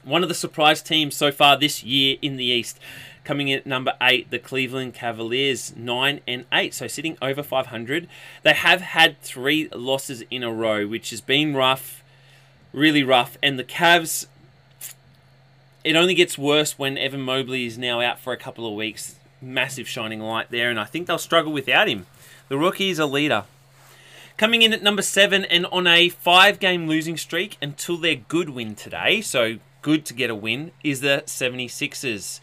One 0.04 0.24
of 0.24 0.30
the 0.30 0.36
surprise 0.36 0.82
teams 0.82 1.16
so 1.16 1.32
far 1.32 1.56
this 1.60 1.84
year 1.84 2.18
in 2.24 2.38
the 2.38 2.46
East, 2.46 2.80
coming 3.24 3.50
in 3.50 3.60
at 3.60 3.68
number 3.68 3.94
eight, 4.02 4.32
the 4.32 4.40
Cleveland 4.40 4.96
Cavaliers, 4.96 5.76
nine 5.76 6.22
and 6.28 6.46
eight, 6.52 6.74
so 6.74 6.88
sitting 6.88 7.20
over 7.22 7.44
500. 7.44 8.08
They 8.42 8.54
have 8.54 8.82
had 8.82 9.22
three 9.22 9.70
losses 9.70 10.24
in 10.32 10.42
a 10.42 10.52
row, 10.52 10.88
which 10.88 11.12
has 11.12 11.22
been 11.22 11.56
rough, 11.56 12.04
really 12.74 13.04
rough. 13.04 13.38
And 13.44 13.60
the 13.60 13.64
Cavs, 13.64 14.26
it 15.84 15.96
only 15.96 16.16
gets 16.16 16.36
worse 16.36 16.80
when 16.80 16.98
Evan 16.98 17.22
Mobley 17.22 17.68
is 17.68 17.78
now 17.78 18.02
out 18.02 18.20
for 18.20 18.34
a 18.34 18.38
couple 18.38 18.68
of 18.68 18.74
weeks. 18.74 19.18
Massive 19.40 19.88
shining 19.88 20.20
light 20.20 20.50
there, 20.50 20.72
and 20.72 20.80
I 20.80 20.86
think 20.86 21.06
they'll 21.06 21.20
struggle 21.20 21.54
without 21.54 21.88
him. 21.88 22.08
The 22.50 22.58
rookie 22.58 22.90
is 22.90 22.98
a 22.98 23.06
leader. 23.06 23.44
Coming 24.38 24.64
in 24.64 24.74
at 24.74 24.84
number 24.84 25.02
seven 25.02 25.46
and 25.46 25.66
on 25.68 25.88
a 25.88 26.10
five 26.10 26.60
game 26.60 26.88
losing 26.88 27.16
streak 27.16 27.58
until 27.62 27.96
their 27.96 28.16
good 28.16 28.50
win 28.50 28.76
today, 28.76 29.22
so 29.22 29.60
good 29.82 30.04
to 30.08 30.14
get 30.14 30.30
a 30.30 30.36
win, 30.36 30.72
is 30.84 31.00
the 31.00 31.24
76ers. 31.26 32.42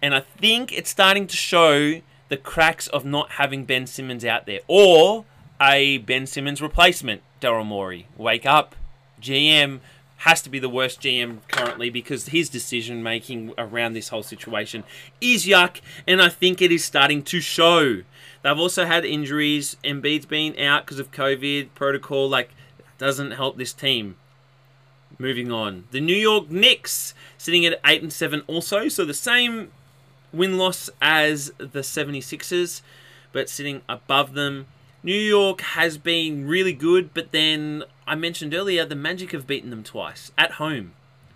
And 0.00 0.14
I 0.14 0.20
think 0.20 0.72
it's 0.72 0.88
starting 0.88 1.26
to 1.26 1.36
show 1.36 2.00
the 2.30 2.38
cracks 2.38 2.86
of 2.86 3.04
not 3.04 3.32
having 3.32 3.66
Ben 3.66 3.86
Simmons 3.86 4.24
out 4.24 4.46
there 4.46 4.60
or 4.66 5.26
a 5.60 5.98
Ben 5.98 6.26
Simmons 6.26 6.62
replacement, 6.62 7.20
Daryl 7.42 7.66
Morey. 7.66 8.08
Wake 8.16 8.46
up. 8.46 8.74
GM 9.20 9.80
has 10.18 10.40
to 10.40 10.48
be 10.48 10.58
the 10.58 10.70
worst 10.70 11.02
GM 11.02 11.46
currently 11.48 11.90
because 11.90 12.28
his 12.28 12.48
decision 12.48 13.02
making 13.02 13.52
around 13.58 13.92
this 13.92 14.08
whole 14.08 14.22
situation 14.22 14.84
is 15.20 15.44
yuck, 15.44 15.82
and 16.06 16.22
I 16.22 16.30
think 16.30 16.62
it 16.62 16.72
is 16.72 16.82
starting 16.82 17.22
to 17.24 17.40
show. 17.40 18.04
They've 18.46 18.56
also 18.56 18.84
had 18.84 19.04
injuries. 19.04 19.76
Embiid's 19.82 20.24
been 20.24 20.56
out 20.60 20.86
because 20.86 21.00
of 21.00 21.10
COVID 21.10 21.70
protocol. 21.74 22.28
Like, 22.28 22.50
doesn't 22.96 23.32
help 23.32 23.56
this 23.56 23.72
team. 23.72 24.14
Moving 25.18 25.50
on, 25.50 25.88
the 25.90 26.00
New 26.00 26.14
York 26.14 26.48
Knicks 26.48 27.12
sitting 27.36 27.66
at 27.66 27.80
eight 27.84 28.02
and 28.02 28.12
seven 28.12 28.42
also, 28.46 28.86
so 28.86 29.04
the 29.04 29.12
same 29.12 29.72
win 30.32 30.58
loss 30.58 30.88
as 31.02 31.50
the 31.58 31.80
76ers, 31.80 32.82
but 33.32 33.48
sitting 33.48 33.82
above 33.88 34.34
them. 34.34 34.66
New 35.02 35.18
York 35.18 35.60
has 35.62 35.98
been 35.98 36.46
really 36.46 36.72
good, 36.72 37.12
but 37.14 37.32
then 37.32 37.82
I 38.06 38.14
mentioned 38.14 38.54
earlier 38.54 38.86
the 38.86 38.94
Magic 38.94 39.32
have 39.32 39.48
beaten 39.48 39.70
them 39.70 39.82
twice 39.82 40.30
at 40.38 40.52
home, 40.52 40.92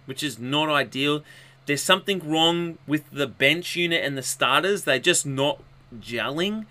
which 0.06 0.22
is 0.22 0.38
not 0.38 0.68
ideal. 0.68 1.24
There's 1.66 1.82
something 1.82 2.20
wrong 2.30 2.78
with 2.86 3.10
the 3.10 3.26
bench 3.26 3.74
unit 3.74 4.04
and 4.04 4.16
the 4.16 4.22
starters. 4.22 4.84
They're 4.84 5.00
just 5.00 5.26
not 5.26 5.60
gelling. 5.98 6.66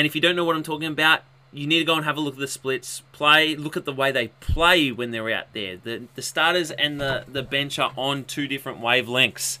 And 0.00 0.06
if 0.06 0.14
you 0.14 0.20
don't 0.22 0.34
know 0.34 0.46
what 0.46 0.56
I'm 0.56 0.62
talking 0.62 0.88
about, 0.88 1.24
you 1.52 1.66
need 1.66 1.80
to 1.80 1.84
go 1.84 1.94
and 1.94 2.06
have 2.06 2.16
a 2.16 2.20
look 2.20 2.32
at 2.32 2.40
the 2.40 2.48
splits. 2.48 3.02
Play, 3.12 3.54
look 3.54 3.76
at 3.76 3.84
the 3.84 3.92
way 3.92 4.10
they 4.10 4.28
play 4.28 4.90
when 4.90 5.10
they're 5.10 5.28
out 5.28 5.52
there. 5.52 5.76
The 5.76 6.04
the 6.14 6.22
starters 6.22 6.70
and 6.70 6.98
the 6.98 7.26
the 7.28 7.42
bench 7.42 7.78
are 7.78 7.92
on 7.98 8.24
two 8.24 8.48
different 8.48 8.80
wavelengths. 8.80 9.58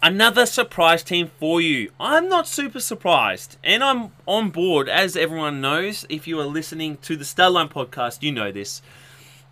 Another 0.00 0.46
surprise 0.46 1.02
team 1.02 1.32
for 1.40 1.60
you. 1.60 1.90
I'm 1.98 2.28
not 2.28 2.46
super 2.46 2.78
surprised, 2.78 3.56
and 3.64 3.82
I'm 3.82 4.12
on 4.26 4.50
board. 4.50 4.88
As 4.88 5.16
everyone 5.16 5.60
knows, 5.60 6.06
if 6.08 6.28
you 6.28 6.38
are 6.38 6.46
listening 6.46 6.98
to 6.98 7.16
the 7.16 7.24
Statline 7.24 7.68
podcast, 7.68 8.22
you 8.22 8.30
know 8.30 8.52
this. 8.52 8.80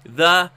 The 0.05 0.53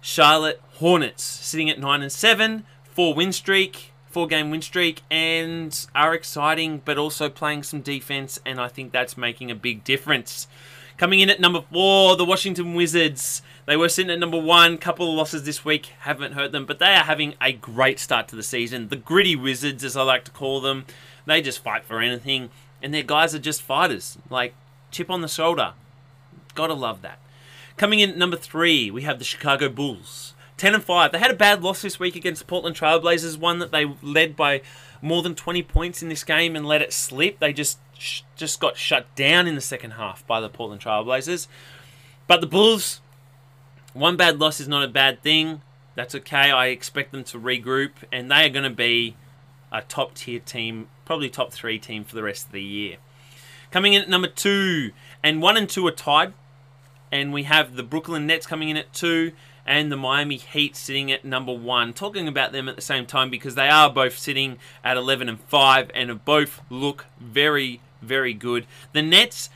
Charlotte 0.00 0.62
Hornets 0.76 1.22
sitting 1.22 1.68
at 1.68 1.78
nine 1.78 2.00
and 2.00 2.10
seven, 2.10 2.64
four 2.84 3.12
win 3.12 3.34
streak 3.34 3.92
four 4.10 4.26
game 4.26 4.50
win 4.50 4.62
streak 4.62 5.02
and 5.10 5.86
are 5.94 6.14
exciting, 6.14 6.82
but 6.84 6.98
also 6.98 7.28
playing 7.28 7.62
some 7.62 7.80
defense, 7.80 8.38
and 8.44 8.60
I 8.60 8.68
think 8.68 8.92
that's 8.92 9.16
making 9.16 9.50
a 9.50 9.54
big 9.54 9.84
difference. 9.84 10.46
Coming 10.96 11.20
in 11.20 11.30
at 11.30 11.40
number 11.40 11.62
four, 11.72 12.16
the 12.16 12.24
Washington 12.24 12.74
Wizards. 12.74 13.42
They 13.66 13.76
were 13.76 13.88
sitting 13.88 14.10
at 14.10 14.18
number 14.18 14.40
one, 14.40 14.78
couple 14.78 15.08
of 15.08 15.14
losses 15.14 15.44
this 15.44 15.64
week, 15.64 15.92
haven't 16.00 16.32
hurt 16.32 16.52
them, 16.52 16.66
but 16.66 16.78
they 16.78 16.94
are 16.94 17.04
having 17.04 17.34
a 17.40 17.52
great 17.52 18.00
start 18.00 18.26
to 18.28 18.36
the 18.36 18.42
season. 18.42 18.88
The 18.88 18.96
gritty 18.96 19.36
Wizards, 19.36 19.84
as 19.84 19.96
I 19.96 20.02
like 20.02 20.24
to 20.24 20.30
call 20.30 20.60
them, 20.60 20.86
they 21.26 21.40
just 21.40 21.62
fight 21.62 21.84
for 21.84 22.00
anything, 22.00 22.50
and 22.82 22.92
their 22.92 23.02
guys 23.02 23.34
are 23.34 23.38
just 23.38 23.62
fighters. 23.62 24.18
Like, 24.28 24.54
chip 24.90 25.10
on 25.10 25.20
the 25.20 25.28
shoulder. 25.28 25.74
Gotta 26.54 26.74
love 26.74 27.02
that. 27.02 27.20
Coming 27.76 28.00
in 28.00 28.10
at 28.10 28.16
number 28.16 28.36
three, 28.36 28.90
we 28.90 29.02
have 29.02 29.20
the 29.20 29.24
Chicago 29.24 29.68
Bulls. 29.68 30.34
10 30.58 30.74
and 30.74 30.84
5. 30.84 31.12
They 31.12 31.18
had 31.18 31.30
a 31.30 31.34
bad 31.34 31.62
loss 31.62 31.82
this 31.82 31.98
week 31.98 32.16
against 32.16 32.40
the 32.40 32.46
Portland 32.46 32.76
Trailblazers, 32.76 33.38
one 33.38 33.60
that 33.60 33.70
they 33.70 33.86
led 34.02 34.36
by 34.36 34.60
more 35.00 35.22
than 35.22 35.34
20 35.34 35.62
points 35.62 36.02
in 36.02 36.08
this 36.08 36.24
game 36.24 36.56
and 36.56 36.66
let 36.66 36.82
it 36.82 36.92
slip. 36.92 37.38
They 37.38 37.52
just 37.52 37.78
just 38.36 38.60
got 38.60 38.76
shut 38.76 39.12
down 39.16 39.48
in 39.48 39.56
the 39.56 39.60
second 39.60 39.92
half 39.92 40.24
by 40.26 40.40
the 40.40 40.48
Portland 40.48 40.80
Trailblazers. 40.80 41.48
But 42.28 42.40
the 42.40 42.46
Bulls, 42.46 43.00
one 43.92 44.16
bad 44.16 44.38
loss 44.38 44.60
is 44.60 44.68
not 44.68 44.84
a 44.84 44.88
bad 44.88 45.22
thing. 45.22 45.62
That's 45.96 46.14
okay. 46.14 46.50
I 46.52 46.66
expect 46.66 47.10
them 47.10 47.24
to 47.24 47.38
regroup, 47.40 47.90
and 48.12 48.30
they 48.30 48.46
are 48.46 48.50
going 48.50 48.68
to 48.68 48.70
be 48.70 49.16
a 49.72 49.82
top 49.82 50.14
tier 50.14 50.38
team, 50.38 50.88
probably 51.04 51.28
top 51.28 51.52
three 51.52 51.78
team 51.78 52.04
for 52.04 52.14
the 52.14 52.22
rest 52.22 52.46
of 52.46 52.52
the 52.52 52.62
year. 52.62 52.98
Coming 53.70 53.94
in 53.94 54.02
at 54.02 54.08
number 54.08 54.28
two, 54.28 54.92
and 55.22 55.42
one 55.42 55.56
and 55.56 55.68
two 55.68 55.86
are 55.86 55.92
tied, 55.92 56.34
and 57.10 57.32
we 57.32 57.42
have 57.44 57.74
the 57.74 57.82
Brooklyn 57.82 58.26
Nets 58.26 58.46
coming 58.46 58.68
in 58.68 58.76
at 58.76 58.92
two, 58.92 59.32
and 59.68 59.92
the 59.92 59.96
Miami 59.96 60.36
Heat 60.36 60.74
sitting 60.74 61.12
at 61.12 61.26
number 61.26 61.52
one. 61.52 61.92
Talking 61.92 62.26
about 62.26 62.52
them 62.52 62.70
at 62.70 62.76
the 62.76 62.82
same 62.82 63.04
time 63.04 63.28
because 63.28 63.54
they 63.54 63.68
are 63.68 63.90
both 63.90 64.18
sitting 64.18 64.56
at 64.82 64.96
11 64.96 65.28
and 65.28 65.38
5 65.38 65.90
and 65.94 66.24
both 66.24 66.62
look 66.70 67.04
very, 67.20 67.82
very 68.00 68.32
good. 68.32 68.66
The 68.94 69.02
Nets, 69.02 69.50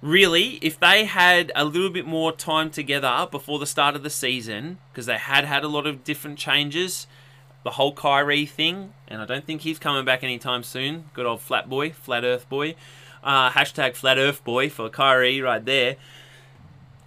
really, 0.00 0.58
if 0.62 0.80
they 0.80 1.04
had 1.04 1.52
a 1.54 1.66
little 1.66 1.90
bit 1.90 2.06
more 2.06 2.32
time 2.32 2.70
together 2.70 3.28
before 3.30 3.58
the 3.58 3.66
start 3.66 3.94
of 3.94 4.02
the 4.02 4.08
season, 4.08 4.78
because 4.90 5.04
they 5.04 5.18
had 5.18 5.44
had 5.44 5.64
a 5.64 5.68
lot 5.68 5.86
of 5.86 6.02
different 6.02 6.38
changes, 6.38 7.06
the 7.62 7.72
whole 7.72 7.92
Kyrie 7.92 8.46
thing, 8.46 8.94
and 9.06 9.20
I 9.20 9.26
don't 9.26 9.44
think 9.44 9.60
he's 9.60 9.78
coming 9.78 10.06
back 10.06 10.24
anytime 10.24 10.62
soon. 10.62 11.10
Good 11.12 11.26
old 11.26 11.42
flat 11.42 11.68
boy, 11.68 11.92
flat 11.92 12.24
earth 12.24 12.48
boy. 12.48 12.74
Uh, 13.22 13.50
hashtag 13.50 13.96
flat 13.96 14.16
earth 14.16 14.42
boy 14.44 14.70
for 14.70 14.88
Kyrie 14.88 15.42
right 15.42 15.62
there. 15.62 15.96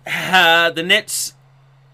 Uh, 0.05 0.69
the 0.69 0.83
Nets 0.83 1.33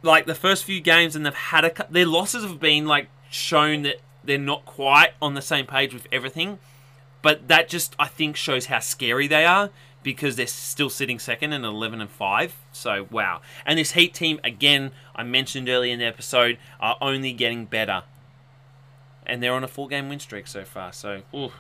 like 0.02 0.26
the 0.26 0.36
first 0.36 0.64
few 0.64 0.80
games 0.80 1.16
and 1.16 1.26
they've 1.26 1.34
had 1.34 1.66
a 1.66 1.86
their 1.90 2.06
losses 2.06 2.44
have 2.44 2.60
been 2.60 2.86
like 2.86 3.10
shown 3.30 3.84
that 3.84 3.98
they're 4.24 4.38
not 4.38 4.66
quite 4.66 5.14
on 5.22 5.34
the 5.34 5.42
same 5.42 5.66
page 5.66 5.94
with 5.94 6.08
everything. 6.12 6.60
But 7.22 7.48
that 7.48 7.68
just 7.68 7.96
I 7.98 8.08
think 8.08 8.36
shows 8.36 8.68
how 8.68 8.80
scary 8.80 9.28
they 9.28 9.46
are 9.46 9.70
because 10.04 10.36
they're 10.36 10.48
still 10.48 10.90
sitting 10.90 11.20
second 11.20 11.52
and 11.52 11.66
11 11.66 12.00
and 12.00 12.10
5 12.10 12.56
so 12.72 13.08
wow. 13.10 13.42
And 13.66 13.80
this 13.80 13.92
heat 13.92 14.14
team 14.14 14.40
again 14.44 14.92
I 15.16 15.24
mentioned 15.24 15.68
earlier 15.68 15.94
in 15.94 16.00
the 16.00 16.06
episode 16.06 16.58
are 16.80 16.98
only 17.02 17.34
getting 17.34 17.66
better. 17.66 18.04
And 19.26 19.44
they're 19.44 19.54
on 19.54 19.64
a 19.64 19.68
four 19.68 19.88
game 19.88 20.10
win 20.10 20.20
streak 20.20 20.48
so 20.48 20.64
far. 20.64 20.94
So 20.94 21.24
ooh. 21.34 21.52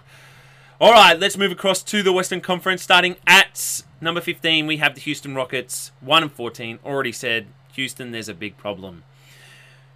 all 0.79 0.93
right 0.93 1.19
let's 1.19 1.37
move 1.37 1.51
across 1.51 1.81
to 1.83 2.03
the 2.03 2.13
Western 2.13 2.39
Conference 2.39 2.83
starting 2.83 3.15
at 3.25 3.81
number 3.99 4.21
15 4.21 4.67
we 4.67 4.77
have 4.77 4.93
the 4.93 5.01
Houston 5.01 5.33
Rockets 5.33 5.91
1 6.01 6.23
and 6.23 6.31
14 6.31 6.79
already 6.85 7.11
said 7.11 7.47
Houston, 7.77 8.11
there's 8.11 8.27
a 8.27 8.33
big 8.33 8.57
problem. 8.57 9.03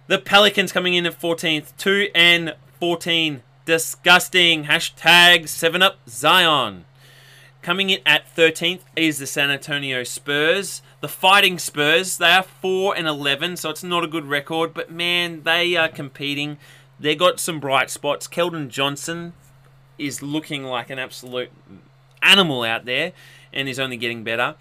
The 0.06 0.18
Pelicans 0.18 0.72
coming 0.72 0.94
in 0.94 1.04
at 1.04 1.20
14th, 1.20 1.76
2 1.76 2.08
and 2.14 2.54
14. 2.80 3.42
Disgusting. 3.64 4.64
Hashtag 4.64 5.44
7up 5.44 5.94
Zion. 6.08 6.84
Coming 7.60 7.90
in 7.90 8.00
at 8.06 8.34
13th 8.34 8.80
is 8.96 9.18
the 9.18 9.26
San 9.26 9.50
Antonio 9.50 10.02
Spurs. 10.04 10.82
The 11.00 11.08
Fighting 11.08 11.58
Spurs, 11.58 12.18
they 12.18 12.30
are 12.30 12.42
4 12.42 12.96
and 12.96 13.06
11, 13.06 13.56
so 13.56 13.70
it's 13.70 13.84
not 13.84 14.04
a 14.04 14.08
good 14.08 14.26
record, 14.26 14.74
but 14.74 14.90
man, 14.90 15.42
they 15.42 15.76
are 15.76 15.88
competing. 15.88 16.58
They 16.98 17.16
got 17.16 17.40
some 17.40 17.58
bright 17.58 17.90
spots. 17.90 18.28
Keldon 18.28 18.68
Johnson 18.68 19.32
is 19.98 20.22
looking 20.22 20.64
like 20.64 20.90
an 20.90 21.00
absolute 21.00 21.50
animal 22.22 22.62
out 22.62 22.84
there 22.84 23.12
and 23.52 23.68
is 23.68 23.80
only 23.80 23.96
getting 23.96 24.22
better. 24.22 24.54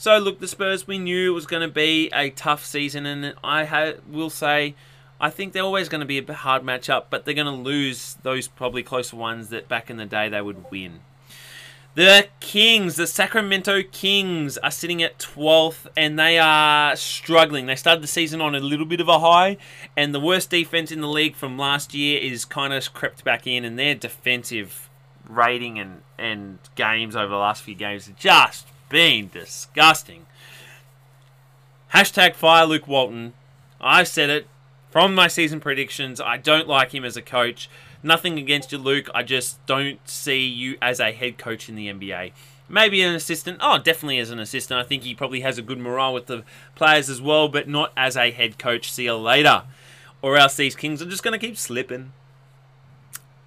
So 0.00 0.16
look, 0.16 0.40
the 0.40 0.48
Spurs, 0.48 0.86
we 0.86 0.96
knew 0.96 1.30
it 1.30 1.34
was 1.34 1.44
going 1.44 1.60
to 1.60 1.68
be 1.68 2.08
a 2.14 2.30
tough 2.30 2.64
season, 2.64 3.04
and 3.04 3.34
I 3.44 3.66
ha- 3.66 3.92
will 4.08 4.30
say, 4.30 4.74
I 5.20 5.28
think 5.28 5.52
they're 5.52 5.62
always 5.62 5.90
going 5.90 6.00
to 6.00 6.06
be 6.06 6.16
a 6.16 6.32
hard 6.32 6.62
matchup, 6.62 7.04
but 7.10 7.26
they're 7.26 7.34
going 7.34 7.44
to 7.44 7.52
lose 7.52 8.16
those 8.22 8.48
probably 8.48 8.82
closer 8.82 9.16
ones 9.16 9.50
that 9.50 9.68
back 9.68 9.90
in 9.90 9.98
the 9.98 10.06
day 10.06 10.30
they 10.30 10.40
would 10.40 10.70
win. 10.70 11.00
The 11.96 12.28
Kings, 12.40 12.96
the 12.96 13.06
Sacramento 13.06 13.82
Kings, 13.92 14.56
are 14.56 14.70
sitting 14.70 15.02
at 15.02 15.18
12th 15.18 15.86
and 15.98 16.18
they 16.18 16.38
are 16.38 16.96
struggling. 16.96 17.66
They 17.66 17.76
started 17.76 18.02
the 18.02 18.08
season 18.08 18.40
on 18.40 18.54
a 18.54 18.60
little 18.60 18.86
bit 18.86 19.02
of 19.02 19.08
a 19.08 19.18
high, 19.18 19.58
and 19.98 20.14
the 20.14 20.20
worst 20.20 20.48
defense 20.48 20.90
in 20.90 21.02
the 21.02 21.08
league 21.08 21.36
from 21.36 21.58
last 21.58 21.92
year 21.92 22.18
is 22.18 22.46
kind 22.46 22.72
of 22.72 22.90
crept 22.94 23.22
back 23.22 23.46
in, 23.46 23.66
and 23.66 23.78
their 23.78 23.94
defensive 23.94 24.88
rating 25.28 25.78
and, 25.78 26.00
and 26.16 26.58
games 26.74 27.14
over 27.14 27.28
the 27.28 27.36
last 27.36 27.62
few 27.62 27.74
games 27.74 28.08
are 28.08 28.12
just 28.12 28.66
been 28.90 29.30
disgusting. 29.32 30.26
Hashtag 31.94 32.34
fire 32.34 32.66
Luke 32.66 32.86
Walton. 32.86 33.32
I 33.80 34.04
said 34.04 34.28
it 34.28 34.46
from 34.90 35.14
my 35.14 35.28
season 35.28 35.60
predictions. 35.60 36.20
I 36.20 36.36
don't 36.36 36.68
like 36.68 36.94
him 36.94 37.04
as 37.04 37.16
a 37.16 37.22
coach. 37.22 37.70
Nothing 38.02 38.38
against 38.38 38.72
you, 38.72 38.78
Luke. 38.78 39.08
I 39.14 39.22
just 39.22 39.64
don't 39.64 40.06
see 40.06 40.46
you 40.46 40.76
as 40.82 41.00
a 41.00 41.12
head 41.12 41.38
coach 41.38 41.68
in 41.68 41.76
the 41.76 41.88
NBA. 41.88 42.32
Maybe 42.68 43.02
an 43.02 43.14
assistant. 43.14 43.58
Oh, 43.60 43.78
definitely 43.78 44.18
as 44.18 44.30
an 44.30 44.38
assistant. 44.38 44.78
I 44.78 44.84
think 44.84 45.02
he 45.02 45.14
probably 45.14 45.40
has 45.40 45.58
a 45.58 45.62
good 45.62 45.78
morale 45.78 46.14
with 46.14 46.26
the 46.26 46.44
players 46.74 47.08
as 47.08 47.20
well, 47.20 47.48
but 47.48 47.68
not 47.68 47.92
as 47.96 48.16
a 48.16 48.30
head 48.30 48.58
coach. 48.58 48.92
See 48.92 49.04
you 49.04 49.16
later. 49.16 49.64
Or 50.22 50.36
else 50.36 50.56
these 50.56 50.76
Kings 50.76 51.02
are 51.02 51.06
just 51.06 51.22
going 51.22 51.38
to 51.38 51.44
keep 51.44 51.56
slipping. 51.56 52.12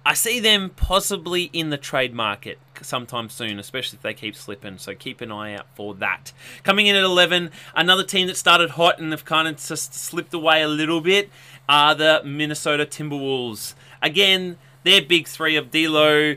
I 0.06 0.12
see 0.12 0.38
them 0.38 0.70
possibly 0.70 1.44
in 1.52 1.70
the 1.70 1.78
trade 1.78 2.14
market 2.14 2.58
sometime 2.82 3.30
soon, 3.30 3.58
especially 3.58 3.96
if 3.96 4.02
they 4.02 4.12
keep 4.12 4.36
slipping. 4.36 4.76
So 4.76 4.94
keep 4.94 5.22
an 5.22 5.32
eye 5.32 5.54
out 5.54 5.66
for 5.74 5.94
that. 5.94 6.32
Coming 6.62 6.86
in 6.86 6.96
at 6.96 7.04
11, 7.04 7.50
another 7.74 8.04
team 8.04 8.26
that 8.26 8.36
started 8.36 8.70
hot 8.70 8.98
and 8.98 9.12
have 9.12 9.24
kind 9.24 9.48
of 9.48 9.56
just 9.56 9.94
slipped 9.94 10.34
away 10.34 10.62
a 10.62 10.68
little 10.68 11.00
bit 11.00 11.30
are 11.68 11.94
the 11.94 12.20
Minnesota 12.24 12.84
Timberwolves. 12.84 13.74
Again, 14.02 14.58
their 14.82 15.00
big 15.00 15.26
three 15.26 15.56
of 15.56 15.70
D'Lo, 15.70 16.36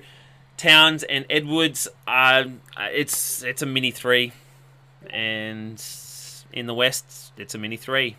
Towns, 0.55 1.03
and 1.03 1.25
Edwards. 1.29 1.87
Uh, 2.07 2.45
it's 2.77 3.43
it's 3.43 3.61
a 3.61 3.65
mini 3.65 3.91
three, 3.91 4.31
and 5.09 5.83
in 6.53 6.65
the 6.65 6.73
West, 6.73 7.33
it's 7.37 7.53
a 7.53 7.57
mini 7.57 7.75
three. 7.75 8.15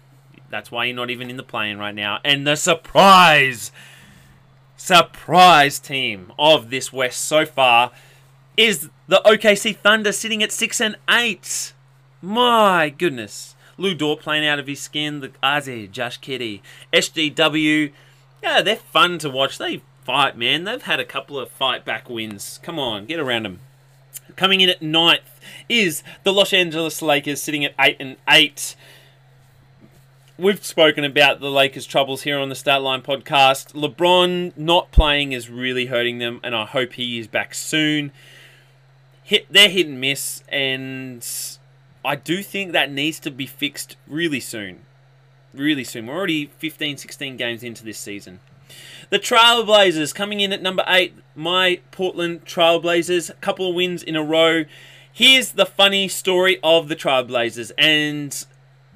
That's 0.51 0.71
why 0.71 0.85
you're 0.85 0.97
not 0.97 1.11
even 1.11 1.31
in 1.31 1.37
the 1.37 1.43
plane 1.43 1.79
right 1.79 1.95
now. 1.95 2.21
And 2.25 2.47
the 2.47 2.57
surprise 2.57 3.73
surprise 4.79 5.79
team 5.79 6.33
of 6.39 6.71
this 6.71 6.93
West 6.93 7.27
so 7.27 7.45
far 7.45 7.91
is 8.57 8.89
the 9.07 9.21
OKC 9.27 9.77
Thunder 9.77 10.13
sitting 10.13 10.43
at 10.43 10.53
6 10.53 10.81
and 10.81 10.97
8. 11.11 11.75
My 12.23 12.89
goodness. 12.89 13.55
Lu 13.77 13.95
Dort 13.95 14.21
playing 14.21 14.47
out 14.47 14.59
of 14.59 14.67
his 14.67 14.81
skin, 14.81 15.21
the 15.21 15.29
Aze, 15.43 15.91
Josh 15.91 16.19
Giddey, 16.21 16.61
SGW. 16.93 17.93
Yeah, 18.43 18.63
they're 18.63 18.77
fun 18.77 19.19
to 19.19 19.31
watch. 19.31 19.59
They 19.59 19.83
fight, 20.05 20.37
man. 20.37 20.65
They've 20.65 20.83
had 20.83 21.01
a 21.01 21.05
couple 21.05 21.39
of 21.39 21.51
fight 21.51 21.85
back 21.85 22.09
wins. 22.09 22.59
Come 22.63 22.79
on, 22.79 23.07
get 23.07 23.21
around 23.21 23.45
them. 23.45 23.61
Coming 24.37 24.61
in 24.61 24.69
at 24.69 24.83
ninth 24.83 25.41
is 25.69 26.03
the 26.25 26.33
Los 26.33 26.53
Angeles 26.53 27.03
Lakers 27.03 27.43
sitting 27.43 27.65
at 27.65 27.75
8 27.79 27.97
and 28.01 28.17
8 28.29 28.75
we've 30.39 30.65
spoken 30.65 31.05
about 31.05 31.41
the 31.41 31.51
Lakers' 31.51 31.85
troubles 31.85 32.23
here 32.23 32.39
on 32.39 32.49
the 32.49 32.55
Statline 32.55 33.03
podcast. 33.03 33.73
LeBron 33.73 34.57
not 34.57 34.93
playing 34.93 35.33
is 35.33 35.51
really 35.51 35.87
hurting 35.87 36.19
them, 36.19 36.41
and 36.45 36.55
I 36.55 36.65
hope 36.65 36.93
he 36.93 37.19
is 37.19 37.27
back 37.27 37.55
soon. 37.55 38.13
Hit, 39.25 39.47
they're 39.51 39.69
hit 39.69 39.87
and 39.87 40.01
miss, 40.01 40.45
and 40.49 41.27
I 42.05 42.15
do 42.15 42.43
think 42.43 42.73
that 42.73 42.91
needs 42.91 43.19
to 43.21 43.31
be 43.31 43.47
fixed 43.47 43.97
really 44.07 44.41
soon. 44.41 44.87
Really 45.53 45.85
soon. 45.85 46.07
We're 46.07 46.17
already 46.17 46.47
15, 46.47 46.99
16 46.99 47.37
games 47.37 47.63
into 47.63 47.85
this 47.85 47.99
season. 47.99 48.41
The 49.11 49.19
Trailblazers 49.19 50.15
coming 50.15 50.41
in 50.41 50.53
at 50.53 50.63
number 50.63 50.85
8. 50.87 51.15
My 51.35 51.81
Portland 51.91 52.45
Trailblazers. 52.45 53.31
A 53.31 53.35
couple 53.35 53.69
of 53.69 53.75
wins 53.75 54.03
in 54.03 54.15
a 54.15 54.23
row. 54.23 54.67
Here's 55.11 55.53
the 55.53 55.67
funny 55.67 56.07
story 56.07 56.61
of 56.63 56.89
the 56.89 56.95
Trailblazers, 56.95 57.73
and 57.77 58.47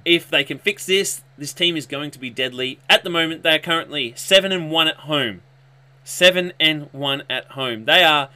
if 0.05 0.29
they 0.29 0.45
can 0.45 0.59
fix 0.59 0.87
this, 0.87 1.23
this 1.39 1.53
team 1.53 1.77
is 1.77 1.87
going 1.87 2.11
to 2.11 2.19
be 2.19 2.31
deadly. 2.31 2.79
At 2.89 3.05
the 3.05 3.11
moment, 3.11 3.43
they 3.43 3.55
are 3.55 3.59
currently 3.59 4.13
7 4.17 4.53
and 4.53 4.71
1 4.71 4.89
at 4.89 4.97
home. 4.97 5.43
7 6.05 6.53
and 6.59 6.89
1 6.93 7.23
at 7.31 7.47
home. 7.53 7.85
They 7.85 8.03
are 8.03 8.29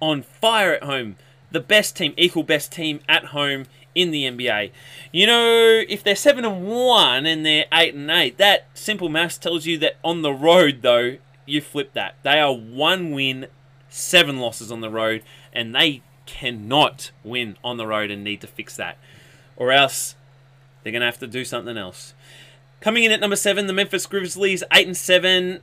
on 0.00 0.22
fire 0.22 0.74
at 0.74 0.84
home. 0.84 1.16
The 1.50 1.60
best 1.60 1.96
team, 1.96 2.14
equal 2.16 2.42
best 2.42 2.72
team 2.72 3.00
at 3.08 3.26
home 3.26 3.66
in 3.94 4.10
the 4.10 4.24
NBA. 4.24 4.70
You 5.12 5.26
know, 5.26 5.82
if 5.88 6.02
they're 6.02 6.16
7 6.16 6.44
and 6.44 6.66
1 6.66 7.26
and 7.26 7.44
they're 7.44 7.66
8 7.72 7.94
and 7.94 8.10
8, 8.10 8.38
that 8.38 8.68
simple 8.74 9.08
maths 9.08 9.38
tells 9.38 9.66
you 9.66 9.78
that 9.78 9.96
on 10.04 10.22
the 10.22 10.32
road 10.32 10.82
though, 10.82 11.16
you 11.46 11.60
flip 11.60 11.92
that. 11.94 12.14
They 12.22 12.38
are 12.38 12.54
1 12.54 13.10
win, 13.10 13.46
7 13.88 14.38
losses 14.38 14.70
on 14.70 14.80
the 14.80 14.90
road 14.90 15.22
and 15.52 15.74
they 15.74 16.02
cannot 16.26 17.10
win 17.24 17.56
on 17.64 17.76
the 17.76 17.86
road 17.86 18.10
and 18.10 18.22
need 18.22 18.40
to 18.40 18.46
fix 18.46 18.76
that. 18.76 18.96
Or 19.56 19.72
else 19.72 20.14
they're 20.82 20.92
going 20.92 21.00
to 21.00 21.06
have 21.06 21.18
to 21.18 21.26
do 21.26 21.44
something 21.44 21.76
else. 21.76 22.14
Coming 22.80 23.04
in 23.04 23.12
at 23.12 23.20
number 23.20 23.36
seven, 23.36 23.66
the 23.66 23.72
Memphis 23.72 24.06
Grizzlies, 24.06 24.64
eight 24.72 24.86
and 24.86 24.96
seven. 24.96 25.60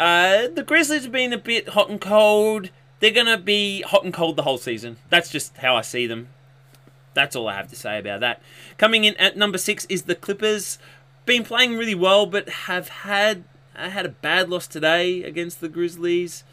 Uh, 0.00 0.48
the 0.48 0.64
Grizzlies 0.64 1.04
have 1.04 1.12
been 1.12 1.32
a 1.32 1.38
bit 1.38 1.70
hot 1.70 1.88
and 1.88 2.00
cold. 2.00 2.70
They're 3.00 3.10
going 3.10 3.26
to 3.26 3.38
be 3.38 3.82
hot 3.82 4.04
and 4.04 4.12
cold 4.12 4.36
the 4.36 4.42
whole 4.42 4.58
season. 4.58 4.96
That's 5.08 5.30
just 5.30 5.56
how 5.58 5.76
I 5.76 5.82
see 5.82 6.06
them. 6.06 6.28
That's 7.14 7.36
all 7.36 7.48
I 7.48 7.54
have 7.56 7.68
to 7.70 7.76
say 7.76 7.98
about 7.98 8.20
that. 8.20 8.42
Coming 8.78 9.04
in 9.04 9.16
at 9.16 9.36
number 9.36 9.58
six 9.58 9.86
is 9.86 10.02
the 10.02 10.14
Clippers. 10.14 10.78
been 11.24 11.44
playing 11.44 11.76
really 11.76 11.94
well, 11.94 12.26
but 12.26 12.48
have 12.48 12.88
had 12.88 13.44
I 13.74 13.88
had 13.88 14.06
a 14.06 14.10
bad 14.10 14.48
loss 14.48 14.66
today 14.66 15.22
against 15.22 15.60
the 15.60 15.68
Grizzlies. 15.68 16.44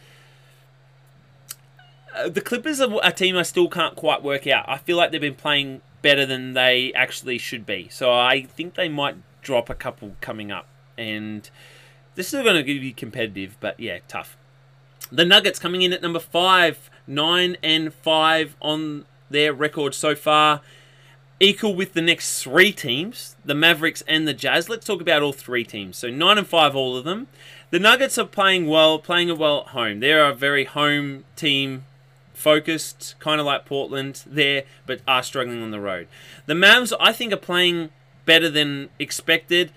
Uh, 2.15 2.29
the 2.29 2.41
Clippers 2.41 2.79
are 2.79 2.99
a 3.01 3.11
team 3.11 3.37
I 3.37 3.43
still 3.43 3.69
can't 3.69 3.95
quite 3.95 4.21
work 4.21 4.45
out. 4.47 4.65
I 4.67 4.77
feel 4.77 4.97
like 4.97 5.11
they've 5.11 5.21
been 5.21 5.35
playing 5.35 5.81
better 6.03 6.27
than 6.27 6.53
they 6.53 6.93
actually 6.93 7.39
should 7.39 7.65
be. 7.65 7.87
So 7.89 8.13
I 8.13 8.43
think 8.43 8.75
they 8.75 8.89
might 8.89 9.15
drop 9.41 9.71
a 9.71 9.75
couple 9.75 10.15
coming 10.21 10.51
up. 10.51 10.67
And 10.95 11.49
they're 12.13 12.23
still 12.23 12.43
going 12.43 12.57
to 12.57 12.63
be 12.63 12.93
competitive, 12.93 13.57
but 13.59 13.79
yeah, 13.79 13.99
tough. 14.07 14.37
The 15.11 15.25
Nuggets 15.25 15.57
coming 15.57 15.81
in 15.81 15.91
at 15.93 16.03
number 16.03 16.19
five, 16.19 16.91
nine 17.07 17.57
and 17.63 17.91
five 17.91 18.55
on 18.61 19.05
their 19.29 19.53
record 19.53 19.95
so 19.95 20.13
far. 20.13 20.61
Equal 21.39 21.75
with 21.75 21.93
the 21.93 22.01
next 22.01 22.41
three 22.41 22.71
teams, 22.71 23.35
the 23.43 23.55
Mavericks 23.55 24.03
and 24.07 24.27
the 24.27 24.33
Jazz. 24.33 24.69
Let's 24.69 24.85
talk 24.85 25.01
about 25.01 25.23
all 25.23 25.33
three 25.33 25.63
teams. 25.63 25.97
So 25.97 26.09
nine 26.09 26.37
and 26.37 26.47
five, 26.47 26.75
all 26.75 26.95
of 26.95 27.03
them. 27.03 27.27
The 27.71 27.79
Nuggets 27.79 28.17
are 28.17 28.27
playing 28.27 28.67
well, 28.67 28.99
playing 28.99 29.35
well 29.37 29.61
at 29.61 29.67
home. 29.69 29.99
They're 29.99 30.29
a 30.29 30.35
very 30.35 30.65
home 30.65 31.25
team 31.35 31.85
focused, 32.33 33.15
kind 33.19 33.39
of 33.39 33.45
like 33.45 33.65
Portland 33.65 34.23
there, 34.25 34.63
but 34.85 35.01
are 35.07 35.23
struggling 35.23 35.61
on 35.61 35.71
the 35.71 35.79
road. 35.79 36.07
The 36.45 36.53
Mavs, 36.53 36.93
I 36.99 37.13
think, 37.13 37.33
are 37.33 37.37
playing 37.37 37.89
better 38.25 38.49
than 38.49 38.89
expected. 38.99 39.71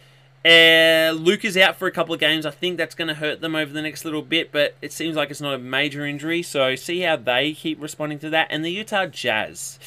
Uh, 0.45 1.11
Luke 1.11 1.45
is 1.45 1.57
out 1.57 1.77
for 1.77 1.88
a 1.88 1.90
couple 1.90 2.14
of 2.14 2.21
games. 2.21 2.47
I 2.47 2.53
think 2.53 2.77
that's 2.77 2.95
going 2.95 3.09
to 3.09 3.14
hurt 3.14 3.40
them 3.40 3.57
over 3.57 3.73
the 3.73 3.83
next 3.83 4.05
little 4.05 4.23
bit, 4.23 4.53
but 4.53 4.77
it 4.81 4.92
seems 4.92 5.16
like 5.16 5.31
it's 5.31 5.40
not 5.40 5.55
a 5.55 5.59
major 5.59 6.07
injury. 6.07 6.42
So 6.42 6.77
see 6.77 7.01
how 7.01 7.16
they 7.16 7.53
keep 7.53 7.83
responding 7.83 8.21
to 8.21 8.31
that. 8.31 8.47
And 8.51 8.64
the 8.64 8.71
Utah 8.71 9.07
Jazz, 9.07 9.81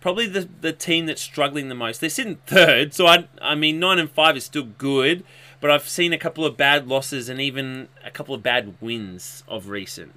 probably 0.00 0.28
the 0.28 0.48
the 0.60 0.72
team 0.72 1.06
that's 1.06 1.20
struggling 1.20 1.68
the 1.68 1.74
most. 1.74 2.00
They're 2.00 2.08
sitting 2.08 2.36
third, 2.46 2.94
so 2.94 3.08
I 3.08 3.26
I 3.42 3.56
mean 3.56 3.80
nine 3.80 3.98
and 3.98 4.08
five 4.08 4.36
is 4.36 4.44
still 4.44 4.62
good, 4.62 5.24
but 5.60 5.72
I've 5.72 5.88
seen 5.88 6.12
a 6.12 6.18
couple 6.18 6.44
of 6.44 6.56
bad 6.56 6.86
losses 6.86 7.28
and 7.28 7.40
even 7.40 7.88
a 8.04 8.12
couple 8.12 8.32
of 8.32 8.44
bad 8.44 8.74
wins 8.80 9.42
of 9.48 9.68
recent. 9.68 10.12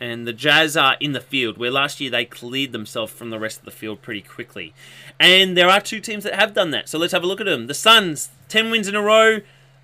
And 0.00 0.26
the 0.26 0.32
Jazz 0.32 0.78
are 0.78 0.96
in 0.98 1.12
the 1.12 1.20
field, 1.20 1.58
where 1.58 1.70
last 1.70 2.00
year 2.00 2.10
they 2.10 2.24
cleared 2.24 2.72
themselves 2.72 3.12
from 3.12 3.28
the 3.28 3.38
rest 3.38 3.58
of 3.58 3.66
the 3.66 3.70
field 3.70 4.00
pretty 4.00 4.22
quickly. 4.22 4.72
And 5.18 5.56
there 5.56 5.68
are 5.68 5.80
two 5.80 6.00
teams 6.00 6.24
that 6.24 6.34
have 6.34 6.54
done 6.54 6.70
that. 6.70 6.88
So 6.88 6.98
let's 6.98 7.12
have 7.12 7.22
a 7.22 7.26
look 7.26 7.40
at 7.40 7.46
them. 7.46 7.66
The 7.66 7.74
Suns, 7.74 8.30
10 8.48 8.70
wins 8.70 8.88
in 8.88 8.94
a 8.94 9.02
row, 9.02 9.40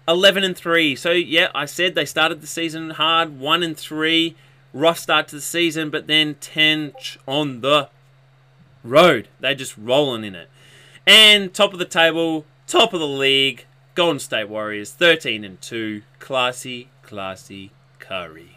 11 0.09 0.43
and 0.43 0.57
3. 0.57 0.97
So 0.97 1.11
yeah, 1.11 1.49
I 1.55 1.67
said 1.67 1.95
they 1.95 2.07
started 2.07 2.41
the 2.41 2.47
season 2.47 2.91
hard, 2.91 3.39
1 3.39 3.63
and 3.63 3.77
3. 3.77 4.35
Rough 4.73 4.99
start 4.99 5.29
to 5.29 5.37
the 5.37 5.43
season, 5.43 5.91
but 5.91 6.07
then 6.07 6.37
10 6.41 6.95
on 7.27 7.61
the 7.61 7.91
road. 8.83 9.29
They're 9.41 9.55
just 9.55 9.77
rolling 9.77 10.25
in 10.25 10.35
it. 10.35 10.49
And 11.07 11.53
top 11.53 11.73
of 11.73 11.79
the 11.79 11.85
table, 11.85 12.47
top 12.67 12.93
of 12.93 13.01
the 13.01 13.07
league, 13.07 13.67
Golden 13.95 14.19
State 14.19 14.49
Warriors, 14.49 14.93
13 14.93 15.45
and 15.45 15.61
2. 15.61 16.03
Classy, 16.19 16.89
classy 17.03 17.71
Curry. 17.99 18.56